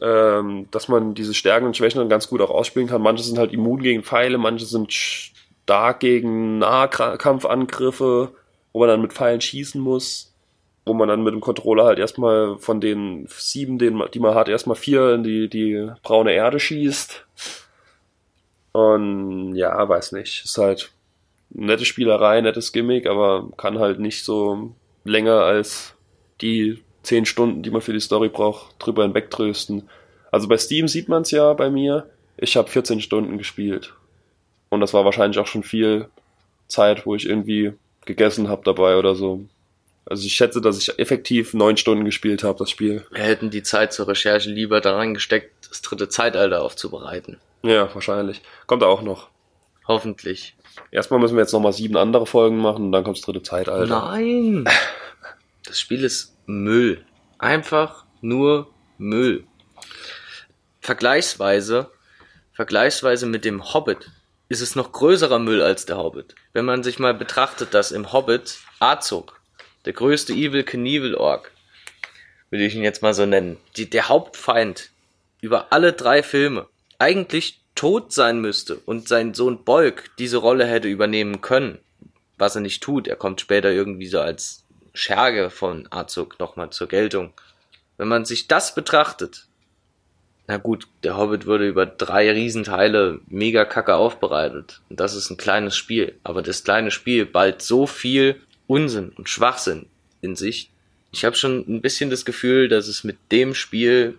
ähm, 0.00 0.68
dass 0.70 0.88
man 0.88 1.14
diese 1.14 1.34
Stärken 1.34 1.66
und 1.66 1.76
Schwächen 1.76 1.98
dann 1.98 2.08
ganz 2.08 2.28
gut 2.28 2.40
auch 2.40 2.50
ausspielen 2.50 2.88
kann. 2.88 3.02
Manche 3.02 3.24
sind 3.24 3.38
halt 3.38 3.52
immun 3.52 3.82
gegen 3.82 4.04
Pfeile, 4.04 4.38
manche 4.38 4.64
sind 4.64 4.92
stark 4.92 6.00
gegen 6.00 6.58
Nahkampfangriffe, 6.58 8.30
wo 8.72 8.78
man 8.78 8.88
dann 8.88 9.02
mit 9.02 9.12
Pfeilen 9.12 9.40
schießen 9.40 9.80
muss, 9.80 10.32
wo 10.86 10.94
man 10.94 11.08
dann 11.08 11.24
mit 11.24 11.34
dem 11.34 11.40
Controller 11.40 11.84
halt 11.84 11.98
erstmal 11.98 12.58
von 12.58 12.80
den 12.80 13.26
sieben, 13.28 13.78
den, 13.78 14.00
die 14.14 14.20
man 14.20 14.34
hat, 14.34 14.48
erstmal 14.48 14.76
vier 14.76 15.14
in 15.14 15.24
die, 15.24 15.48
die 15.48 15.90
braune 16.02 16.32
Erde 16.32 16.60
schießt. 16.60 17.26
Und 18.70 19.56
ja, 19.56 19.88
weiß 19.88 20.12
nicht. 20.12 20.44
Ist 20.44 20.58
halt 20.58 20.92
nette 21.50 21.84
Spielerei, 21.84 22.40
nettes 22.40 22.72
Gimmick, 22.72 23.06
aber 23.06 23.48
kann 23.56 23.80
halt 23.80 23.98
nicht 23.98 24.24
so 24.24 24.74
länger 25.04 25.40
als 25.40 25.94
die 26.40 26.82
zehn 27.02 27.26
Stunden, 27.26 27.62
die 27.62 27.70
man 27.70 27.80
für 27.80 27.92
die 27.92 28.00
Story 28.00 28.28
braucht, 28.28 28.76
drüber 28.78 29.02
hinwegtrösten. 29.02 29.88
Also 30.30 30.46
bei 30.46 30.56
Steam 30.56 30.86
sieht 30.86 31.08
man 31.08 31.22
es 31.22 31.32
ja 31.32 31.52
bei 31.54 31.68
mir. 31.68 32.08
Ich 32.36 32.56
habe 32.56 32.68
14 32.68 33.00
Stunden 33.00 33.38
gespielt. 33.38 33.94
Und 34.68 34.80
das 34.80 34.94
war 34.94 35.04
wahrscheinlich 35.04 35.38
auch 35.38 35.46
schon 35.46 35.62
viel 35.62 36.08
Zeit, 36.68 37.06
wo 37.06 37.14
ich 37.14 37.26
irgendwie 37.26 37.72
gegessen 38.04 38.48
habe 38.48 38.62
dabei 38.64 38.96
oder 38.98 39.14
so. 39.14 39.46
Also 40.08 40.24
ich 40.24 40.34
schätze, 40.34 40.60
dass 40.60 40.78
ich 40.78 40.98
effektiv 40.98 41.52
neun 41.52 41.76
Stunden 41.76 42.04
gespielt 42.04 42.44
habe, 42.44 42.58
das 42.58 42.70
Spiel. 42.70 43.04
Wir 43.10 43.24
hätten 43.24 43.50
die 43.50 43.64
Zeit 43.64 43.92
zur 43.92 44.06
Recherche 44.06 44.48
lieber 44.50 44.80
daran 44.80 45.14
gesteckt, 45.14 45.68
das 45.68 45.82
dritte 45.82 46.08
Zeitalter 46.08 46.62
aufzubereiten. 46.62 47.40
Ja, 47.62 47.92
wahrscheinlich. 47.92 48.40
Kommt 48.66 48.84
auch 48.84 49.02
noch. 49.02 49.28
Hoffentlich. 49.88 50.56
Erstmal 50.92 51.18
müssen 51.18 51.36
wir 51.36 51.42
jetzt 51.42 51.52
nochmal 51.52 51.72
sieben 51.72 51.96
andere 51.96 52.26
Folgen 52.26 52.58
machen 52.58 52.86
und 52.86 52.92
dann 52.92 53.02
kommt 53.02 53.16
das 53.18 53.24
dritte 53.24 53.42
Zeitalter. 53.42 53.86
Nein! 53.86 54.68
Das 55.64 55.80
Spiel 55.80 56.04
ist 56.04 56.36
Müll. 56.46 57.04
Einfach 57.38 58.04
nur 58.20 58.68
Müll. 58.98 59.44
Vergleichsweise, 60.80 61.90
vergleichsweise 62.52 63.26
mit 63.26 63.44
dem 63.44 63.74
Hobbit 63.74 64.12
ist 64.48 64.60
es 64.60 64.76
noch 64.76 64.92
größerer 64.92 65.40
Müll 65.40 65.60
als 65.60 65.86
der 65.86 65.98
Hobbit. 65.98 66.36
Wenn 66.52 66.64
man 66.64 66.84
sich 66.84 67.00
mal 67.00 67.14
betrachtet, 67.14 67.74
dass 67.74 67.90
im 67.90 68.12
Hobbit 68.12 68.58
Azog, 68.78 69.40
der 69.86 69.92
größte 69.92 70.32
Evil 70.32 70.64
Knievel 70.64 71.14
Ork, 71.14 71.52
will 72.50 72.60
ich 72.60 72.74
ihn 72.74 72.82
jetzt 72.82 73.02
mal 73.02 73.14
so 73.14 73.24
nennen, 73.24 73.56
die, 73.76 73.88
der 73.88 74.08
Hauptfeind 74.08 74.90
über 75.40 75.72
alle 75.72 75.92
drei 75.92 76.22
Filme 76.22 76.66
eigentlich 76.98 77.60
tot 77.74 78.12
sein 78.12 78.40
müsste 78.40 78.76
und 78.86 79.08
sein 79.08 79.34
Sohn 79.34 79.64
Bolk 79.64 80.10
diese 80.18 80.38
Rolle 80.38 80.66
hätte 80.66 80.88
übernehmen 80.88 81.40
können, 81.40 81.78
was 82.36 82.54
er 82.54 82.62
nicht 82.62 82.82
tut. 82.82 83.06
Er 83.06 83.16
kommt 83.16 83.40
später 83.40 83.70
irgendwie 83.70 84.06
so 84.06 84.20
als 84.20 84.64
Scherge 84.94 85.50
von 85.50 85.86
Azog 85.90 86.38
nochmal 86.38 86.70
zur 86.70 86.88
Geltung. 86.88 87.32
Wenn 87.98 88.08
man 88.08 88.24
sich 88.24 88.48
das 88.48 88.74
betrachtet, 88.74 89.46
na 90.48 90.58
gut, 90.58 90.86
der 91.02 91.16
Hobbit 91.16 91.46
wurde 91.46 91.66
über 91.66 91.86
drei 91.86 92.30
Riesenteile 92.30 93.20
mega 93.26 93.64
kacke 93.64 93.96
aufbereitet. 93.96 94.80
Und 94.88 95.00
das 95.00 95.14
ist 95.14 95.30
ein 95.30 95.36
kleines 95.36 95.76
Spiel. 95.76 96.18
Aber 96.22 96.40
das 96.40 96.62
kleine 96.62 96.92
Spiel 96.92 97.26
ballt 97.26 97.62
so 97.62 97.86
viel 97.86 98.40
Unsinn 98.66 99.12
und 99.16 99.28
Schwachsinn 99.28 99.86
in 100.22 100.36
sich. 100.36 100.70
Ich 101.12 101.24
habe 101.24 101.36
schon 101.36 101.64
ein 101.68 101.80
bisschen 101.80 102.10
das 102.10 102.24
Gefühl, 102.24 102.68
dass 102.68 102.88
es 102.88 103.04
mit 103.04 103.16
dem 103.30 103.54
Spiel 103.54 104.18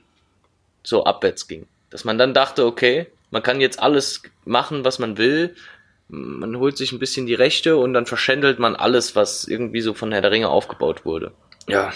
so 0.84 1.04
abwärts 1.04 1.48
ging. 1.48 1.68
Dass 1.90 2.06
man 2.06 2.18
dann 2.18 2.34
dachte, 2.34 2.66
okay, 2.66 3.08
man 3.32 3.44
kann 3.44 3.62
jetzt 3.62 3.80
alles 3.80 4.22
machen, 4.46 4.84
was 4.86 5.00
man 5.00 5.18
will. 5.18 5.56
Man 6.08 6.58
holt 6.58 6.78
sich 6.78 6.92
ein 6.94 7.00
bisschen 7.00 7.26
die 7.26 7.34
Rechte 7.34 7.76
und 7.78 7.94
dann 7.94 8.06
verschändelt 8.06 8.60
man 8.60 8.76
alles, 8.76 9.16
was 9.16 9.46
irgendwie 9.46 9.82
so 9.82 9.94
von 9.94 10.12
Herr 10.12 10.22
der 10.22 10.32
Ringe 10.32 10.50
aufgebaut 10.50 11.04
wurde. 11.06 11.32
Ja, 11.68 11.92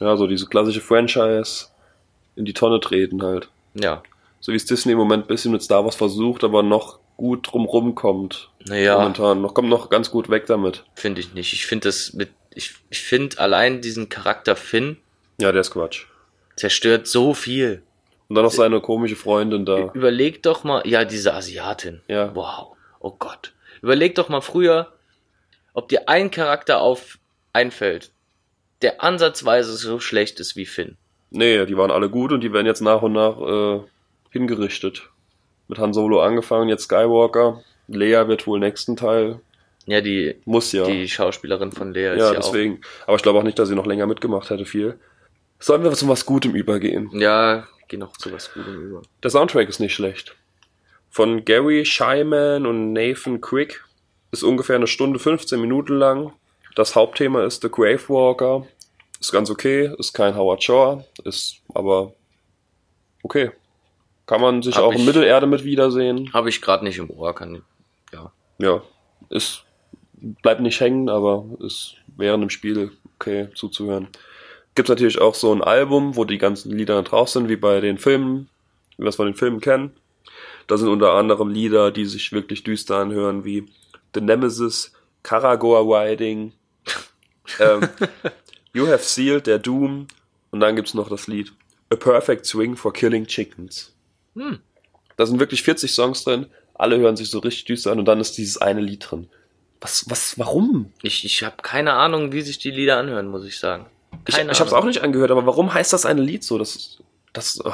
Ja, 0.00 0.16
so 0.16 0.28
diese 0.28 0.46
klassische 0.46 0.80
Franchise 0.80 1.66
in 2.36 2.44
die 2.44 2.52
Tonne 2.52 2.78
treten 2.80 3.22
halt. 3.22 3.48
ja. 3.74 4.02
So 4.40 4.52
wie 4.52 4.56
es 4.56 4.66
Disney 4.66 4.92
im 4.92 4.98
Moment 4.98 5.24
ein 5.24 5.26
bisschen 5.26 5.50
mit 5.50 5.62
Star 5.64 5.84
Wars 5.84 5.96
versucht, 5.96 6.44
aber 6.44 6.62
noch 6.62 7.00
gut 7.18 7.52
drumrum 7.52 7.94
kommt. 7.94 8.48
Naja, 8.66 8.96
Momentan. 8.98 9.42
Noch 9.42 9.52
kommt 9.52 9.68
noch 9.68 9.90
ganz 9.90 10.10
gut 10.10 10.30
weg 10.30 10.46
damit. 10.46 10.84
finde 10.94 11.20
ich 11.20 11.34
nicht. 11.34 11.52
Ich 11.52 11.66
finde 11.66 11.88
das 11.88 12.14
mit, 12.14 12.30
ich, 12.54 12.72
ich 12.88 13.00
finde 13.00 13.38
allein 13.38 13.82
diesen 13.82 14.08
Charakter 14.08 14.56
Finn 14.56 14.96
Ja, 15.38 15.52
der 15.52 15.60
ist 15.60 15.72
Quatsch. 15.72 16.06
zerstört 16.56 17.06
so 17.06 17.34
viel. 17.34 17.82
Und 18.28 18.36
dann 18.36 18.44
noch 18.44 18.52
seine 18.52 18.80
komische 18.80 19.16
Freundin 19.16 19.64
da. 19.66 19.90
Überleg 19.94 20.42
doch 20.42 20.62
mal, 20.64 20.82
ja, 20.86 21.04
diese 21.04 21.34
Asiatin. 21.34 22.00
Ja. 22.08 22.34
Wow. 22.34 22.76
Oh 23.00 23.10
Gott. 23.18 23.52
Überleg 23.82 24.14
doch 24.14 24.28
mal 24.28 24.40
früher, 24.40 24.92
ob 25.72 25.88
dir 25.88 26.08
ein 26.08 26.30
Charakter 26.30 26.80
auf 26.80 27.18
einfällt, 27.52 28.10
der 28.82 29.02
ansatzweise 29.02 29.72
so 29.76 29.98
schlecht 29.98 30.40
ist 30.40 30.56
wie 30.56 30.66
Finn. 30.66 30.96
Nee, 31.30 31.64
die 31.66 31.76
waren 31.76 31.90
alle 31.90 32.08
gut 32.10 32.32
und 32.32 32.42
die 32.42 32.52
werden 32.52 32.66
jetzt 32.66 32.80
nach 32.80 33.02
und 33.02 33.12
nach 33.12 33.40
äh, 33.40 33.80
hingerichtet. 34.30 35.08
Mit 35.68 35.78
Han 35.78 35.92
Solo 35.92 36.20
angefangen, 36.22 36.68
jetzt 36.68 36.84
Skywalker. 36.84 37.62
Leia 37.86 38.28
wird 38.28 38.46
wohl 38.46 38.58
nächsten 38.58 38.96
Teil. 38.96 39.40
Ja, 39.86 40.00
die, 40.00 40.36
Muss 40.44 40.72
ja. 40.72 40.84
die 40.84 41.08
Schauspielerin 41.08 41.72
von 41.72 41.92
Lea 41.92 42.12
ist 42.12 42.18
ja, 42.18 42.32
ja, 42.32 42.34
deswegen. 42.34 42.80
Aber 43.06 43.16
ich 43.16 43.22
glaube 43.22 43.38
auch 43.38 43.42
nicht, 43.42 43.58
dass 43.58 43.68
sie 43.68 43.74
noch 43.74 43.86
länger 43.86 44.06
mitgemacht 44.06 44.50
hätte 44.50 44.66
viel. 44.66 44.98
Sollen 45.58 45.82
wir 45.82 45.92
zu 45.92 46.08
was 46.08 46.26
Gutem 46.26 46.54
übergehen? 46.54 47.08
auch. 47.08 47.14
Ja, 47.14 47.66
geh 47.88 47.96
noch 47.96 48.16
zu 48.16 48.32
was 48.32 48.52
Gutem 48.52 48.80
über. 48.80 49.02
Der 49.22 49.30
Soundtrack 49.30 49.68
ist 49.68 49.80
nicht 49.80 49.94
schlecht. 49.94 50.36
Von 51.10 51.44
Gary 51.44 51.84
Shyman 51.86 52.66
und 52.66 52.92
Nathan 52.92 53.40
Quick. 53.40 53.82
Ist 54.30 54.42
ungefähr 54.42 54.76
eine 54.76 54.86
Stunde 54.86 55.18
15 55.18 55.58
Minuten 55.58 55.96
lang. 55.98 56.32
Das 56.74 56.94
Hauptthema 56.94 57.44
ist 57.44 57.62
The 57.62 57.70
Grave 57.70 58.08
Walker. 58.08 58.66
Ist 59.20 59.32
ganz 59.32 59.50
okay, 59.50 59.90
ist 59.98 60.12
kein 60.12 60.36
Howard 60.36 60.62
Shore, 60.62 61.04
ist 61.24 61.60
aber 61.74 62.12
okay. 63.22 63.50
Kann 64.28 64.42
man 64.42 64.60
sich 64.60 64.76
Hab 64.76 64.84
auch 64.84 64.92
in 64.92 65.06
Mittelerde 65.06 65.46
mit 65.46 65.64
wiedersehen. 65.64 66.30
Habe 66.34 66.50
ich 66.50 66.60
gerade 66.60 66.84
nicht 66.84 66.98
im 66.98 67.08
Ohr, 67.08 67.34
kann 67.34 67.62
ja. 68.12 68.30
Ja, 68.58 68.82
ist 69.30 69.64
bleibt 70.12 70.60
nicht 70.60 70.80
hängen, 70.80 71.08
aber 71.08 71.46
ist 71.60 71.94
während 72.16 72.42
dem 72.42 72.50
Spiel 72.50 72.92
okay 73.14 73.48
zuzuhören. 73.54 74.08
Gibt 74.74 74.90
natürlich 74.90 75.18
auch 75.18 75.34
so 75.34 75.50
ein 75.50 75.62
Album, 75.62 76.14
wo 76.14 76.26
die 76.26 76.36
ganzen 76.36 76.76
Lieder 76.76 77.02
drauf 77.02 77.30
sind, 77.30 77.48
wie 77.48 77.56
bei 77.56 77.80
den 77.80 77.96
Filmen, 77.96 78.50
wie 78.98 79.04
wir 79.04 79.08
es 79.08 79.16
von 79.16 79.26
den 79.26 79.34
Filmen 79.34 79.60
kennen. 79.60 79.92
Da 80.66 80.76
sind 80.76 80.88
unter 80.88 81.14
anderem 81.14 81.48
Lieder, 81.48 81.90
die 81.90 82.04
sich 82.04 82.30
wirklich 82.30 82.62
düster 82.64 82.96
anhören, 82.96 83.46
wie 83.46 83.64
The 84.14 84.20
Nemesis, 84.20 84.92
Karagor 85.22 85.86
Riding, 85.86 86.52
ähm, 87.60 87.88
You 88.74 88.88
Have 88.88 89.04
Sealed, 89.04 89.46
der 89.46 89.58
Doom 89.58 90.06
und 90.50 90.60
dann 90.60 90.76
gibt's 90.76 90.92
noch 90.92 91.08
das 91.08 91.28
Lied 91.28 91.50
A 91.90 91.96
Perfect 91.96 92.44
Swing 92.44 92.76
for 92.76 92.92
Killing 92.92 93.26
Chickens. 93.26 93.94
Hm. 94.38 94.58
Da 95.16 95.26
sind 95.26 95.40
wirklich 95.40 95.62
40 95.62 95.92
Songs 95.92 96.24
drin, 96.24 96.46
alle 96.74 96.98
hören 96.98 97.16
sich 97.16 97.30
so 97.30 97.40
richtig 97.40 97.64
düster 97.64 97.92
an 97.92 97.98
und 97.98 98.04
dann 98.04 98.20
ist 98.20 98.38
dieses 98.38 98.58
eine 98.58 98.80
Lied 98.80 99.10
drin. 99.10 99.28
Was, 99.80 100.06
was, 100.08 100.38
warum? 100.38 100.92
Ich, 101.02 101.24
ich 101.24 101.42
habe 101.44 101.56
keine 101.62 101.92
Ahnung, 101.94 102.32
wie 102.32 102.42
sich 102.42 102.58
die 102.58 102.70
Lieder 102.70 102.98
anhören, 102.98 103.28
muss 103.28 103.44
ich 103.44 103.58
sagen. 103.58 103.86
Ich, 104.26 104.34
Keine 104.34 104.52
ich 104.52 104.60
habe 104.60 104.68
es 104.68 104.74
auch 104.74 104.84
nicht 104.84 105.02
angehört, 105.02 105.30
aber 105.30 105.46
warum 105.46 105.72
heißt 105.72 105.92
das 105.92 106.06
eine 106.06 106.22
Lied 106.22 106.42
so? 106.42 106.58
Das, 106.58 106.98
das, 107.32 107.60
oh, 107.64 107.72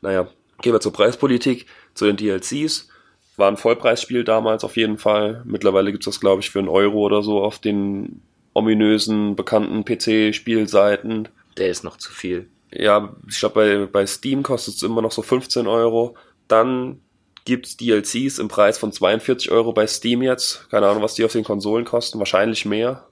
naja, 0.00 0.28
gehen 0.62 0.72
wir 0.72 0.80
zur 0.80 0.92
Preispolitik, 0.92 1.66
zu 1.94 2.06
den 2.06 2.16
DLCs. 2.16 2.88
War 3.36 3.50
ein 3.50 3.56
Vollpreisspiel 3.56 4.24
damals 4.24 4.64
auf 4.64 4.76
jeden 4.76 4.98
Fall. 4.98 5.42
Mittlerweile 5.44 5.90
gibt's 5.90 6.06
das, 6.06 6.20
glaube 6.20 6.40
ich, 6.40 6.50
für 6.50 6.60
einen 6.60 6.68
Euro 6.68 6.98
oder 6.98 7.22
so 7.22 7.42
auf 7.42 7.58
den 7.58 8.22
ominösen, 8.54 9.36
bekannten 9.36 9.84
PC-Spielseiten. 9.84 11.28
Der 11.58 11.68
ist 11.68 11.84
noch 11.84 11.96
zu 11.96 12.12
viel. 12.12 12.48
Ja, 12.74 13.14
ich 13.28 13.38
glaube, 13.38 13.54
bei, 13.54 13.86
bei 13.86 14.06
Steam 14.06 14.42
kostet 14.42 14.74
es 14.74 14.82
immer 14.82 15.00
noch 15.00 15.12
so 15.12 15.22
15 15.22 15.66
Euro. 15.66 16.16
Dann 16.48 17.00
gibt's 17.44 17.76
DLCs 17.76 18.38
im 18.38 18.48
Preis 18.48 18.78
von 18.78 18.90
42 18.92 19.50
Euro 19.50 19.72
bei 19.72 19.86
Steam 19.86 20.22
jetzt. 20.22 20.68
Keine 20.70 20.88
Ahnung, 20.88 21.02
was 21.02 21.14
die 21.14 21.24
auf 21.24 21.32
den 21.32 21.44
Konsolen 21.44 21.84
kosten. 21.84 22.18
Wahrscheinlich 22.18 22.64
mehr. 22.64 23.06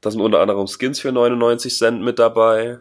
Da 0.00 0.10
sind 0.10 0.20
unter 0.20 0.40
anderem 0.40 0.68
Skins 0.68 1.00
für 1.00 1.10
99 1.10 1.76
Cent 1.76 2.02
mit 2.02 2.18
dabei. 2.18 2.80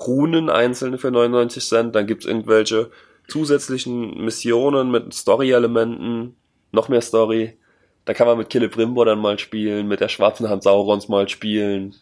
Runen 0.00 0.48
einzelne 0.48 0.98
für 0.98 1.10
99 1.10 1.62
Cent. 1.62 1.94
Dann 1.94 2.06
gibt's 2.06 2.24
irgendwelche 2.24 2.90
zusätzlichen 3.28 4.24
Missionen 4.24 4.90
mit 4.90 5.12
Story-Elementen. 5.12 6.36
Noch 6.72 6.88
mehr 6.88 7.02
Story. 7.02 7.58
Da 8.06 8.14
kann 8.14 8.26
man 8.26 8.38
mit 8.38 8.50
Celebrimbor 8.50 9.06
dann 9.06 9.18
mal 9.20 9.38
spielen, 9.38 9.88
mit 9.88 10.00
der 10.00 10.08
schwarzen 10.08 10.48
Hand 10.48 10.62
Saurons 10.62 11.08
mal 11.08 11.28
spielen. 11.28 11.94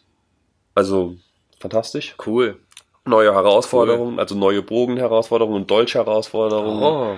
Also, 0.75 1.15
fantastisch 1.59 2.15
Cool. 2.25 2.59
Neue 3.05 3.33
Herausforderungen, 3.33 4.19
also 4.19 4.35
neue 4.35 4.61
Bogenherausforderungen 4.61 5.61
und 5.61 5.71
Dolch-Herausforderungen. 5.71 6.83
Oh. 6.83 7.17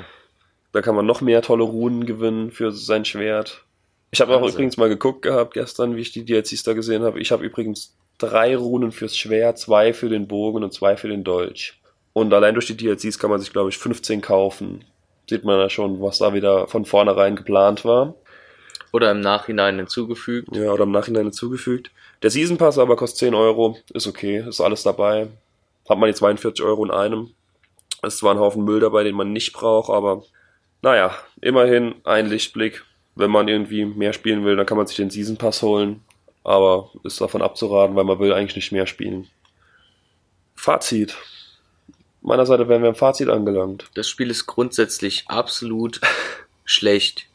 Da 0.72 0.82
kann 0.82 0.96
man 0.96 1.06
noch 1.06 1.22
mehr 1.22 1.42
tolle 1.42 1.64
Runen 1.64 2.06
gewinnen 2.06 2.52
für 2.52 2.72
sein 2.72 3.06
Schwert. 3.06 3.64
Ich 4.12 4.22
habe 4.22 4.36
auch 4.36 4.48
übrigens 4.48 4.78
mal 4.78 4.90
geguckt 4.90 5.22
gehabt 5.22 5.54
gestern, 5.54 5.96
wie 5.96 6.02
ich 6.02 6.12
die 6.12 6.26
DLCs 6.26 6.64
da 6.64 6.74
gesehen 6.74 7.04
habe. 7.04 7.20
Ich 7.20 7.32
habe 7.32 7.46
übrigens 7.46 7.96
drei 8.18 8.56
Runen 8.56 8.92
fürs 8.92 9.18
Schwert, 9.18 9.58
zwei 9.58 9.94
für 9.94 10.10
den 10.10 10.28
Bogen 10.28 10.64
und 10.64 10.74
zwei 10.74 10.98
für 10.98 11.08
den 11.08 11.24
Dolch. 11.24 11.80
Und 12.14 12.34
allein 12.34 12.54
durch 12.54 12.68
die 12.68 12.78
DLCs 12.78 13.20
kann 13.20 13.30
man 13.30 13.42
sich, 13.42 13.52
glaube 13.52 13.70
ich, 13.70 13.78
15 13.78 14.22
kaufen. 14.22 14.86
Sieht 15.30 15.44
man 15.44 15.60
ja 15.60 15.70
schon, 15.70 16.02
was 16.02 16.20
da 16.20 16.34
wieder 16.34 16.68
von 16.68 16.86
vornherein 16.86 17.36
geplant 17.36 17.84
war. 17.84 18.16
Oder 18.94 19.12
im 19.12 19.20
Nachhinein 19.20 19.78
hinzugefügt. 19.78 20.56
Ja, 20.56 20.72
oder 20.72 20.84
im 20.84 20.92
Nachhinein 20.92 21.24
hinzugefügt. 21.24 21.92
Der 22.22 22.30
Season 22.30 22.58
Pass 22.58 22.78
aber 22.78 22.96
kostet 22.96 23.20
10 23.20 23.34
Euro. 23.34 23.78
Ist 23.94 24.08
okay, 24.08 24.46
ist 24.48 24.62
alles 24.62 24.84
dabei. 24.84 25.28
Hat 25.88 25.98
man 25.98 26.10
die 26.10 26.16
42 26.16 26.64
Euro 26.66 26.86
in 26.86 26.92
einem. 26.92 27.32
Ist 28.02 28.20
zwar 28.20 28.34
ein 28.34 28.40
Haufen 28.40 28.64
Müll 28.64 28.80
dabei, 28.80 29.04
den 29.04 29.16
man 29.16 29.34
nicht 29.34 29.54
braucht, 29.54 29.90
aber 29.90 30.24
naja, 30.82 31.16
immerhin 31.42 31.96
ein 32.04 32.28
Lichtblick. 32.28 32.84
Wenn 33.16 33.32
man 33.32 33.48
irgendwie 33.48 33.86
mehr 33.86 34.12
spielen 34.12 34.44
will, 34.44 34.58
dann 34.58 34.66
kann 34.66 34.78
man 34.78 34.88
sich 34.88 34.98
den 34.98 35.10
Season 35.10 35.38
Pass 35.38 35.62
holen. 35.62 36.02
Aber 36.44 36.92
ist 37.04 37.22
davon 37.22 37.42
abzuraten, 37.42 37.96
weil 37.96 38.04
man 38.04 38.20
will 38.20 38.34
eigentlich 38.34 38.56
nicht 38.56 38.72
mehr 38.72 38.86
spielen. 38.86 39.28
Fazit. 40.56 41.16
Meiner 42.22 42.46
Seite 42.46 42.68
wären 42.68 42.82
wir 42.82 42.90
am 42.90 42.96
Fazit 42.96 43.30
angelangt. 43.30 43.90
Das 43.94 44.10
Spiel 44.10 44.30
ist 44.30 44.48
grundsätzlich 44.48 45.26
absolut 45.28 46.02
schlecht. 46.66 47.28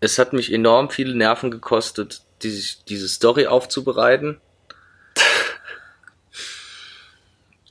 Es 0.00 0.18
hat 0.18 0.32
mich 0.32 0.52
enorm 0.52 0.90
viele 0.90 1.14
Nerven 1.16 1.50
gekostet, 1.50 2.22
diese, 2.42 2.78
diese 2.88 3.08
Story 3.08 3.46
aufzubereiten. 3.46 4.40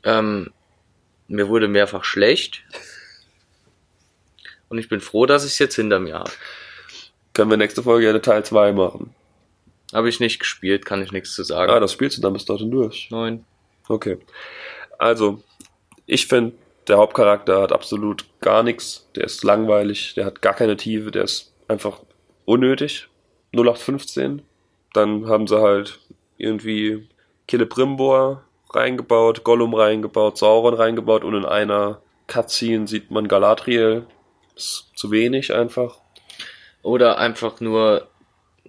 Ähm, 0.07 0.51
mir 1.27 1.49
wurde 1.49 1.67
mehrfach 1.67 2.05
schlecht. 2.05 2.63
Und 4.69 4.77
ich 4.77 4.89
bin 4.89 5.01
froh, 5.01 5.25
dass 5.25 5.45
ich 5.45 5.51
es 5.51 5.59
jetzt 5.59 5.75
hinter 5.75 5.99
mir 5.99 6.15
habe. 6.15 6.31
Können 7.33 7.49
wir 7.49 7.57
nächste 7.57 7.83
Folge 7.83 8.07
ja 8.07 8.19
Teil 8.19 8.43
2 8.43 8.71
machen. 8.71 9.13
Habe 9.93 10.09
ich 10.09 10.19
nicht 10.19 10.39
gespielt, 10.39 10.85
kann 10.85 11.03
ich 11.03 11.11
nichts 11.11 11.33
zu 11.33 11.43
sagen. 11.43 11.71
Ah, 11.71 11.79
das 11.79 11.93
spielst 11.93 12.17
du 12.17 12.21
dann 12.21 12.33
bis 12.33 12.45
dorthin 12.45 12.71
durch. 12.71 13.09
Neun. 13.11 13.45
Okay. 13.87 14.17
Also, 14.97 15.43
ich 16.05 16.27
finde, 16.27 16.53
der 16.87 16.97
Hauptcharakter 16.97 17.61
hat 17.61 17.71
absolut 17.71 18.25
gar 18.41 18.63
nichts. 18.63 19.09
Der 19.15 19.25
ist 19.25 19.43
langweilig, 19.43 20.13
der 20.15 20.25
hat 20.25 20.41
gar 20.41 20.53
keine 20.53 20.77
Tiefe, 20.77 21.11
der 21.11 21.23
ist 21.23 21.53
einfach 21.67 22.01
unnötig. 22.45 23.07
0815. 23.53 24.41
Dann 24.93 25.27
haben 25.27 25.47
sie 25.47 25.61
halt 25.61 25.99
irgendwie 26.37 27.07
Celebrimbor 27.49 28.46
reingebaut, 28.73 29.43
Gollum 29.43 29.73
reingebaut, 29.73 30.37
Sauron 30.37 30.73
reingebaut 30.73 31.23
und 31.23 31.35
in 31.35 31.45
einer 31.45 32.01
Cutscene 32.27 32.87
sieht 32.87 33.11
man 33.11 33.27
Galadriel. 33.27 34.05
Ist 34.55 34.91
zu 34.95 35.11
wenig 35.11 35.53
einfach. 35.53 35.97
Oder 36.81 37.17
einfach 37.17 37.59
nur, 37.59 38.07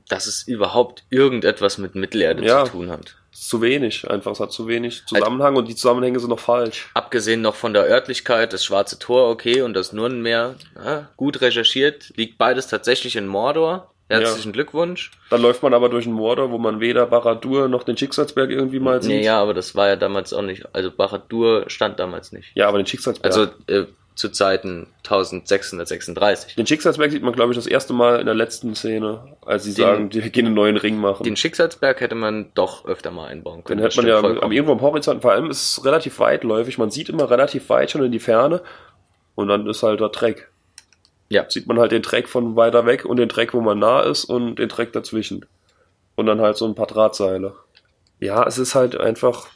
dass 0.08 0.26
es 0.26 0.46
überhaupt 0.46 1.04
irgendetwas 1.10 1.78
mit 1.78 1.94
Mittelerde 1.94 2.44
Ja. 2.44 2.64
zu 2.64 2.72
tun 2.72 2.90
hat. 2.90 3.16
Ist 3.32 3.48
zu 3.48 3.60
wenig 3.62 4.10
einfach. 4.10 4.32
Es 4.32 4.40
hat 4.40 4.52
zu 4.52 4.66
wenig 4.68 5.04
Zusammenhang 5.06 5.56
und 5.56 5.68
die 5.68 5.76
Zusammenhänge 5.76 6.18
sind 6.20 6.30
noch 6.30 6.40
falsch. 6.40 6.90
Abgesehen 6.94 7.40
noch 7.42 7.54
von 7.54 7.72
der 7.74 7.84
Örtlichkeit, 7.84 8.52
das 8.52 8.64
Schwarze 8.64 8.98
Tor, 8.98 9.28
okay, 9.30 9.62
und 9.62 9.74
das 9.74 9.92
Nurnmeer, 9.92 10.56
ja, 10.76 11.08
gut 11.16 11.40
recherchiert, 11.40 12.12
liegt 12.16 12.38
beides 12.38 12.66
tatsächlich 12.68 13.16
in 13.16 13.26
Mordor. 13.26 13.92
Herzlichen 14.08 14.52
Glückwunsch. 14.52 15.10
Dann 15.30 15.42
läuft 15.42 15.62
man 15.62 15.74
aber 15.74 15.88
durch 15.88 16.06
einen 16.06 16.14
Mordor, 16.14 16.50
wo 16.50 16.58
man 16.58 16.80
weder 16.80 17.06
Baradur 17.06 17.68
noch 17.68 17.82
den 17.82 17.96
Schicksalsberg 17.96 18.50
irgendwie 18.50 18.80
mal 18.80 19.02
sieht. 19.02 19.10
Nee, 19.16 19.24
ja, 19.24 19.40
aber 19.40 19.52
das 19.54 19.74
war 19.76 19.88
ja 19.88 19.96
damals 19.96 20.32
auch 20.32 20.42
nicht, 20.42 20.66
also 20.74 20.90
Baradur 20.90 21.64
stand 21.68 21.98
damals 21.98 22.32
nicht. 22.32 22.50
Ja, 22.54 22.68
aber 22.68 22.78
den 22.78 22.86
Schicksalsberg. 22.86 23.26
Also 23.34 23.48
äh, 23.66 23.84
zu 24.14 24.30
Zeiten 24.30 24.88
1636. 25.04 26.56
Den 26.56 26.66
Schicksalsberg 26.66 27.10
sieht 27.10 27.22
man, 27.22 27.32
glaube 27.34 27.52
ich, 27.52 27.56
das 27.58 27.66
erste 27.66 27.92
Mal 27.92 28.18
in 28.20 28.26
der 28.26 28.34
letzten 28.34 28.74
Szene, 28.74 29.36
als 29.46 29.64
sie 29.64 29.74
Den- 29.74 29.76
sagen, 29.84 30.10
die 30.10 30.20
gehen 30.32 30.46
einen 30.46 30.54
neuen 30.54 30.76
Ring 30.76 30.96
machen. 30.98 31.22
Den 31.24 31.36
Schicksalsberg 31.36 32.00
hätte 32.00 32.14
man 32.14 32.50
doch 32.54 32.84
öfter 32.86 33.10
mal 33.10 33.26
einbauen 33.28 33.58
Den 33.58 33.64
können. 33.64 33.80
hört 33.80 33.92
das 33.92 33.96
man 33.96 34.06
ja 34.06 34.18
am, 34.18 34.52
irgendwo 34.52 34.72
am 34.72 34.80
Horizont, 34.80 35.22
vor 35.22 35.32
allem 35.32 35.50
ist 35.50 35.78
es 35.78 35.84
relativ 35.84 36.18
weitläufig, 36.18 36.78
man 36.78 36.90
sieht 36.90 37.08
immer 37.08 37.30
relativ 37.30 37.68
weit 37.68 37.90
schon 37.90 38.02
in 38.02 38.12
die 38.12 38.18
Ferne 38.18 38.62
und 39.34 39.48
dann 39.48 39.66
ist 39.68 39.82
halt 39.82 40.00
der 40.00 40.08
Dreck. 40.08 40.50
Ja. 41.28 41.48
Sieht 41.48 41.66
man 41.66 41.78
halt 41.78 41.92
den 41.92 42.02
Dreck 42.02 42.28
von 42.28 42.56
weiter 42.56 42.86
weg 42.86 43.04
und 43.04 43.18
den 43.18 43.28
Dreck, 43.28 43.54
wo 43.54 43.60
man 43.60 43.78
nah 43.78 44.00
ist 44.00 44.24
und 44.24 44.56
den 44.56 44.68
Dreck 44.68 44.92
dazwischen. 44.92 45.44
Und 46.14 46.26
dann 46.26 46.40
halt 46.40 46.56
so 46.56 46.66
ein 46.66 46.74
paar 46.74 46.86
Drahtseile. 46.86 47.54
Ja, 48.18 48.44
es 48.46 48.58
ist 48.58 48.74
halt 48.74 48.98
einfach 48.98 49.48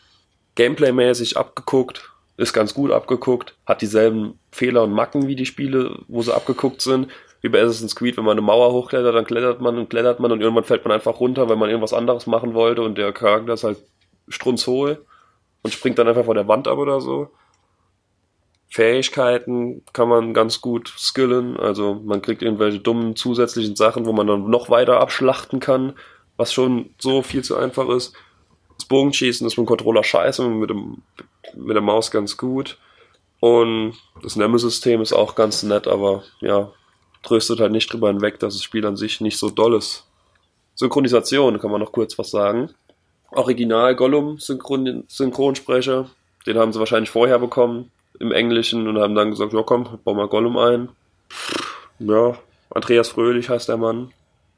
gameplaymäßig 0.55 1.37
abgeguckt, 1.37 2.11
ist 2.37 2.53
ganz 2.53 2.75
gut 2.75 2.93
abgeguckt, 2.93 3.55
hat 3.67 3.83
dieselben 3.83 4.39
Fehler 4.51 4.85
und 4.85 4.93
Macken 4.93 5.27
wie 5.27 5.37
die 5.37 5.47
Spiele, 5.47 5.99
wo 6.09 6.23
sie 6.23 6.35
abgeguckt 6.35 6.81
sind. 6.81 7.09
Wie 7.41 7.49
bei 7.49 7.61
Assassin's 7.61 7.97
Creed, 7.97 8.17
wenn 8.17 8.25
man 8.25 8.39
eine 8.39 8.43
Mauer 8.43 8.73
hochklettert, 8.73 9.15
dann 9.15 9.25
klettert 9.25 9.61
man 9.61 9.77
und 9.77 9.91
klettert 9.91 10.21
man 10.21 10.31
und 10.31 10.41
irgendwann 10.41 10.63
fällt 10.63 10.85
man 10.85 10.93
einfach 10.93 11.19
runter, 11.19 11.49
weil 11.49 11.57
man 11.57 11.69
irgendwas 11.69 11.93
anderes 11.93 12.29
machen 12.29 12.55
wollte 12.55 12.83
und 12.83 12.97
der 12.97 13.13
Charakter 13.13 13.55
ist 13.55 13.65
halt 13.65 13.79
strunzhohl 14.29 15.05
und 15.63 15.75
springt 15.75 15.99
dann 15.99 16.07
einfach 16.07 16.25
vor 16.25 16.35
der 16.35 16.47
Wand 16.47 16.69
ab 16.69 16.79
oder 16.79 17.01
so. 17.01 17.31
Fähigkeiten 18.73 19.83
kann 19.93 20.09
man 20.09 20.33
ganz 20.33 20.63
gut 20.63 20.89
skillen, 20.97 21.59
also 21.59 22.01
man 22.03 22.23
kriegt 22.23 22.41
irgendwelche 22.41 22.79
dummen 22.79 23.17
zusätzlichen 23.17 23.77
Sachen, 23.77 24.07
wo 24.07 24.15
man 24.15 24.27
dann 24.27 24.49
noch 24.49 24.71
weiter 24.71 24.99
abschlachten 24.99 25.61
kann, 25.61 25.93
was 26.39 26.55
schon 26.55 26.95
so 26.99 27.21
viel 27.21 27.45
zu 27.45 27.55
einfach 27.55 27.91
ist. 27.91 28.15
Das 28.79 28.87
Bogenschießen 28.87 29.47
ist 29.47 29.59
mit 29.59 29.67
dem 29.67 29.69
Controller 29.69 30.03
scheiße 30.03 30.49
mit, 30.49 30.71
dem, 30.71 31.03
mit 31.55 31.75
der 31.75 31.83
Maus 31.83 32.11
ganz 32.11 32.39
gut. 32.39 32.79
Und 33.41 33.93
das 34.23 34.37
Nemesis-System 34.37 35.03
ist 35.03 35.13
auch 35.13 35.35
ganz 35.35 35.63
nett, 35.63 35.87
aber 35.87 36.23
ja, 36.41 36.73
tröstet 37.23 37.61
halt 37.61 37.73
nicht 37.73 37.93
drüber 37.93 38.09
hinweg, 38.09 38.41
dass 38.41 38.55
das 38.55 38.63
Spiel 38.63 38.87
an 38.87 38.97
sich 38.97 39.21
nicht 39.21 39.37
so 39.37 39.51
doll 39.51 39.75
ist. 39.75 40.07
Synchronisation, 40.77 41.61
kann 41.61 41.71
man 41.71 41.81
noch 41.83 41.93
kurz 41.93 42.19
was 42.19 42.31
sagen. 42.31 42.71
Original 43.33 43.95
Gollum 43.97 44.39
Synchron 44.39 45.05
Synchronsprecher, 45.09 46.09
den 46.47 46.57
haben 46.57 46.73
sie 46.73 46.79
wahrscheinlich 46.79 47.11
vorher 47.11 47.39
bekommen 47.39 47.91
im 48.19 48.33
Englischen 48.33 48.89
und 48.89 48.99
haben 48.99 49.15
dann 49.15 49.31
gesagt, 49.31 49.53
ja 49.53 49.63
komm, 49.63 49.99
bau 50.05 50.15
mal 50.15 50.29
Gollum 50.29 50.57
ein. 50.59 50.89
Ja, 51.99 52.37
Andreas 52.71 53.09
Fröhlich 53.09 53.49
heißt 53.49 53.69
der 53.69 53.77
Mann. 53.77 54.13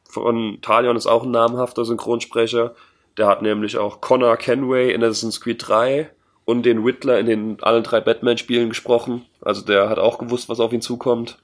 Von 0.09 0.59
Talion 0.63 0.97
ist 0.97 1.07
auch 1.07 1.25
ein 1.25 1.31
namhafter 1.31 1.85
Synchronsprecher. 1.85 2.75
Der 3.17 3.27
hat 3.27 3.43
nämlich 3.43 3.79
auch 3.79 4.01
Connor 4.01 4.37
Kenway 4.37 4.93
in 4.93 5.03
Assassin's 5.03 5.41
Creed 5.41 5.67
3 5.67 6.11
und 6.45 6.65
den 6.65 6.85
Whittler 6.85 7.19
in 7.19 7.27
den 7.27 7.63
allen 7.63 7.83
drei 7.83 8.01
Batman-Spielen 8.01 8.69
gesprochen. 8.69 9.25
Also 9.41 9.63
der 9.63 9.89
hat 9.89 9.99
auch 9.99 10.19
gewusst, 10.19 10.49
was 10.49 10.61
auf 10.61 10.73
ihn 10.73 10.83
zukommt. 10.83 11.39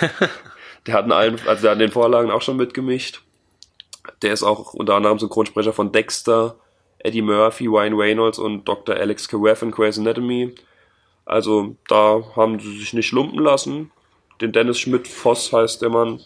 der 0.86 0.94
hat 0.94 1.06
in 1.06 1.12
allen, 1.12 1.40
also 1.46 1.62
der 1.62 1.70
hat 1.70 1.76
in 1.76 1.86
den 1.86 1.90
Vorlagen 1.90 2.30
auch 2.30 2.42
schon 2.42 2.56
mitgemischt. 2.56 3.22
Der 4.22 4.32
ist 4.32 4.42
auch 4.42 4.74
unter 4.74 4.94
anderem 4.94 5.18
Synchronsprecher 5.18 5.72
von 5.72 5.92
Dexter, 5.92 6.56
Eddie 6.98 7.22
Murphy, 7.22 7.66
Ryan 7.66 7.94
Reynolds 7.94 8.38
und 8.38 8.66
Dr. 8.66 8.96
Alex 8.96 9.28
Karev 9.28 9.64
in 9.64 9.70
Grey's 9.70 9.98
Anatomy. 9.98 10.54
Also 11.28 11.76
da 11.88 12.22
haben 12.36 12.58
sie 12.58 12.78
sich 12.78 12.94
nicht 12.94 13.12
lumpen 13.12 13.38
lassen. 13.40 13.90
Den 14.40 14.52
Dennis 14.52 14.78
Schmidt-Voss 14.78 15.52
heißt 15.52 15.82
der 15.82 15.90
Mann. 15.90 16.20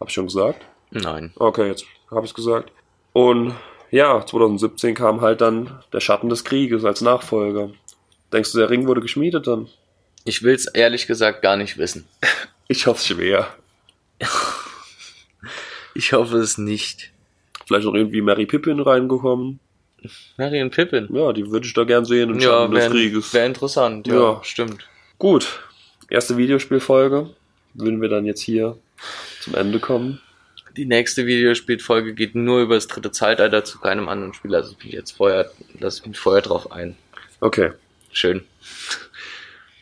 Hab 0.00 0.08
ich 0.08 0.14
schon 0.14 0.26
gesagt? 0.26 0.64
Nein. 0.90 1.32
Okay, 1.36 1.68
jetzt 1.68 1.84
habe 2.10 2.24
ich 2.24 2.30
es 2.30 2.34
gesagt. 2.34 2.72
Und 3.12 3.54
ja, 3.90 4.24
2017 4.24 4.94
kam 4.94 5.20
halt 5.20 5.42
dann 5.42 5.78
der 5.92 6.00
Schatten 6.00 6.30
des 6.30 6.44
Krieges 6.44 6.86
als 6.86 7.02
Nachfolger. 7.02 7.70
Denkst 8.32 8.52
du, 8.52 8.58
der 8.58 8.70
Ring 8.70 8.86
wurde 8.86 9.02
geschmiedet 9.02 9.46
dann? 9.46 9.68
Ich 10.24 10.42
will 10.42 10.54
es 10.54 10.66
ehrlich 10.66 11.06
gesagt 11.06 11.42
gar 11.42 11.56
nicht 11.56 11.78
wissen. 11.78 12.06
Ich 12.68 12.88
hoffe 12.88 13.04
schwer. 13.04 13.46
Ich 15.94 16.12
hoffe 16.12 16.38
es 16.38 16.58
nicht. 16.58 17.12
Vielleicht 17.64 17.86
noch 17.86 17.94
irgendwie 17.94 18.20
Mary 18.20 18.44
Pippin 18.44 18.80
reingekommen. 18.80 19.60
Marion 20.36 20.70
Pippin. 20.70 21.08
Ja, 21.12 21.32
die 21.32 21.50
würde 21.50 21.66
ich 21.66 21.74
da 21.74 21.84
gern 21.84 22.04
sehen 22.04 22.30
im 22.30 22.38
Ja, 22.38 22.48
Schatten 22.60 22.74
des 22.74 22.80
wäre 22.84 22.92
Krieges. 22.92 23.34
wär 23.34 23.46
interessant. 23.46 24.06
Ja, 24.06 24.14
Ja. 24.14 24.40
stimmt. 24.44 24.86
Gut, 25.18 25.60
erste 26.10 26.36
Videospielfolge. 26.36 27.30
Würden 27.74 28.00
wir 28.00 28.08
dann 28.08 28.24
jetzt 28.24 28.40
hier 28.42 28.76
zum 29.40 29.54
Ende 29.54 29.80
kommen. 29.80 30.20
Die 30.76 30.84
nächste 30.86 31.26
Videospielfolge 31.26 32.14
geht 32.14 32.34
nur 32.34 32.60
über 32.60 32.74
das 32.74 32.86
dritte 32.86 33.10
Zeitalter 33.10 33.64
zu 33.64 33.78
keinem 33.80 34.08
anderen 34.08 34.34
Spiel. 34.34 34.54
Also 34.54 34.72
ich 34.72 34.78
bin 34.78 34.90
jetzt 34.90 35.12
vorher, 35.12 35.50
ich 35.74 36.06
mich 36.06 36.18
vorher 36.18 36.42
drauf 36.42 36.70
ein. 36.70 36.96
Okay. 37.40 37.72
Schön. 38.12 38.44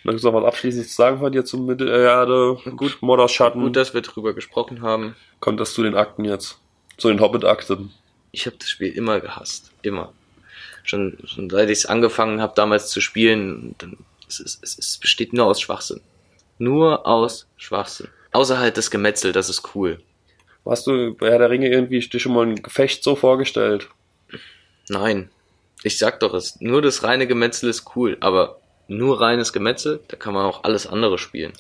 Möchtest 0.05 0.25
du 0.25 0.31
noch 0.31 0.41
was 0.43 0.47
abschließend 0.49 0.87
zu 0.89 0.95
sagen 0.95 1.19
von 1.19 1.33
dir 1.33 1.45
zum 1.45 1.67
Mittelerde? 1.67 2.59
Gut, 2.77 2.99
Mordors 3.01 3.33
Schatten. 3.33 3.63
Gut, 3.63 3.77
dass 3.77 3.95
wir 3.95 4.03
drüber 4.03 4.35
gesprochen 4.35 4.83
haben. 4.83 5.17
Kommt 5.41 5.59
das 5.61 5.73
zu 5.75 5.83
den 5.83 5.95
Akten 5.95 6.25
jetzt? 6.25 6.59
Zu 6.97 7.09
den 7.09 7.21
Hobbit-Akten. 7.21 7.91
Ich 8.35 8.47
habe 8.47 8.57
das 8.59 8.69
Spiel 8.69 8.93
immer 8.93 9.21
gehasst. 9.21 9.71
Immer. 9.83 10.13
Schon, 10.83 11.17
schon 11.25 11.49
seit 11.49 11.71
ich 11.71 11.79
es 11.79 11.87
angefangen 11.87 12.41
habe, 12.43 12.53
damals 12.57 12.91
zu 12.91 13.01
spielen, 13.01 13.77
dann, 13.79 13.97
es, 14.29 14.41
ist, 14.41 14.63
es, 14.65 14.77
es 14.77 14.99
besteht 14.99 15.33
nur 15.33 15.47
aus 15.47 15.61
Schwachsinn. 15.61 16.01
Nur 16.59 17.07
aus 17.07 17.47
Schwachsinn. 17.57 18.09
Außer 18.33 18.59
halt 18.59 18.77
das 18.77 18.91
Gemetzel, 18.91 19.31
das 19.31 19.49
ist 19.49 19.75
cool. 19.77 20.01
Hast 20.67 20.89
du 20.89 21.15
bei 21.15 21.31
Herr 21.31 21.39
der 21.39 21.51
Ringe 21.51 21.69
irgendwie 21.69 22.01
dir 22.01 22.19
schon 22.19 22.33
mal 22.33 22.45
ein 22.45 22.61
Gefecht 22.61 23.05
so 23.05 23.15
vorgestellt? 23.15 23.89
Nein. 24.89 25.31
Ich 25.85 25.99
sag 25.99 26.19
doch, 26.19 26.35
es, 26.35 26.61
nur 26.61 26.83
das 26.83 27.05
reine 27.05 27.29
Gemetzel 27.29 27.71
ist 27.71 27.95
cool, 27.95 28.17
aber 28.21 28.59
nur 28.89 29.21
reines 29.21 29.53
Gemetzel, 29.53 30.01
da 30.09 30.17
kann 30.17 30.35
man 30.35 30.45
auch 30.45 30.65
alles 30.65 30.89
andere 30.89 31.19
spielen. 31.19 31.53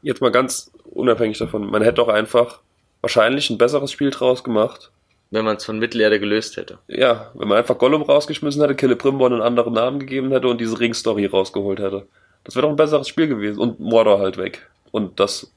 Jetzt 0.00 0.22
mal 0.22 0.32
ganz 0.32 0.70
unabhängig 0.84 1.36
davon. 1.36 1.70
Man 1.70 1.82
hätte 1.82 1.96
doch 1.96 2.08
einfach 2.08 2.60
wahrscheinlich 3.02 3.50
ein 3.50 3.58
besseres 3.58 3.92
Spiel 3.92 4.10
draus 4.10 4.42
gemacht. 4.42 4.90
Wenn 5.30 5.44
man 5.44 5.56
es 5.56 5.64
von 5.64 5.78
Mittelerde 5.78 6.18
gelöst 6.20 6.56
hätte. 6.56 6.78
Ja, 6.88 7.30
wenn 7.34 7.48
man 7.48 7.58
einfach 7.58 7.76
Gollum 7.76 8.02
rausgeschmissen 8.02 8.62
hätte, 8.62 8.76
Celebrimbor 8.76 9.26
einen 9.30 9.42
anderen 9.42 9.74
Namen 9.74 9.98
gegeben 10.00 10.32
hätte 10.32 10.48
und 10.48 10.58
diese 10.60 10.80
Ring-Story 10.80 11.26
rausgeholt 11.26 11.80
hätte. 11.80 12.06
Das 12.44 12.54
wäre 12.56 12.62
doch 12.62 12.70
ein 12.70 12.76
besseres 12.76 13.08
Spiel 13.08 13.28
gewesen. 13.28 13.58
Und 13.58 13.78
Mordor 13.78 14.20
halt 14.20 14.38
weg. 14.38 14.70
Und 14.90 15.20
das 15.20 15.52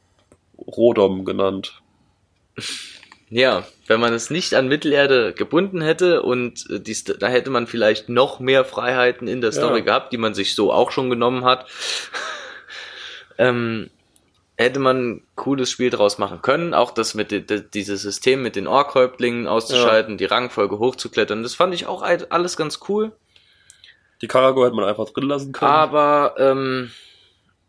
Rodom 0.57 1.25
genannt. 1.25 1.81
Ja, 3.33 3.65
wenn 3.87 4.01
man 4.01 4.11
es 4.13 4.29
nicht 4.29 4.53
an 4.55 4.67
Mittelerde 4.67 5.31
gebunden 5.31 5.79
hätte 5.79 6.21
und 6.21 6.69
äh, 6.69 6.81
die, 6.81 6.93
da 7.17 7.29
hätte 7.29 7.49
man 7.49 7.65
vielleicht 7.65 8.09
noch 8.09 8.41
mehr 8.41 8.65
Freiheiten 8.65 9.29
in 9.29 9.39
der 9.39 9.53
Story 9.53 9.79
Ja. 9.79 9.85
gehabt, 9.85 10.11
die 10.11 10.17
man 10.17 10.33
sich 10.33 10.53
so 10.53 10.73
auch 10.73 10.91
schon 10.91 11.09
genommen 11.09 11.45
hat, 11.45 11.65
ähm, 13.37 13.89
hätte 14.57 14.79
man 14.79 15.09
ein 15.09 15.27
cooles 15.35 15.71
Spiel 15.71 15.89
draus 15.89 16.17
machen 16.17 16.41
können. 16.41 16.73
Auch 16.73 16.91
das 16.91 17.15
mit 17.15 17.31
de, 17.31 17.41
de, 17.41 17.63
dieses 17.73 18.01
System 18.01 18.41
mit 18.43 18.55
den 18.55 18.67
Orkhäuptlingen 18.67 19.47
auszuschalten, 19.47 20.17
die 20.17 20.25
Rangfolge 20.25 20.77
hochzuklettern, 20.77 21.43
das 21.43 21.55
fand 21.55 21.73
ich 21.73 21.87
auch 21.87 22.01
all- 22.01 22.27
alles 22.29 22.57
ganz 22.57 22.79
cool. 22.87 23.11
Die 24.21 24.27
Karago 24.27 24.63
hätte 24.63 24.75
man 24.75 24.85
einfach 24.85 25.09
drin 25.09 25.27
lassen 25.27 25.51
können. 25.51 25.71
Aber 25.71 26.35
ähm, 26.37 26.91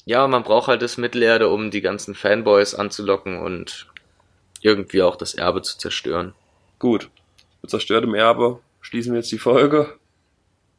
ja, 0.04 0.26
man 0.26 0.42
braucht 0.42 0.68
halt 0.68 0.82
das 0.82 0.98
Mittelerde, 0.98 1.48
um 1.48 1.70
die 1.70 1.80
ganzen 1.80 2.14
Fanboys 2.14 2.74
anzulocken 2.74 3.40
und 3.40 3.86
irgendwie 4.60 5.02
auch 5.02 5.16
das 5.16 5.34
Erbe 5.34 5.62
zu 5.62 5.78
zerstören. 5.78 6.34
Gut. 6.78 7.08
Mit 7.62 7.70
zerstörtem 7.70 8.14
Erbe 8.14 8.60
schließen 8.80 9.12
wir 9.12 9.20
jetzt 9.20 9.32
die 9.32 9.38
Folge. 9.38 9.94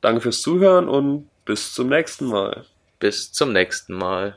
Danke 0.02 0.22
fürs 0.22 0.42
Zuhören 0.42 0.88
und 0.88 1.30
bis 1.46 1.74
zum 1.74 1.88
nächsten 1.88 2.28
Mal. 2.28 2.66
Bis 3.00 3.32
zum 3.32 3.52
nächsten 3.52 3.94
Mal. 3.94 4.32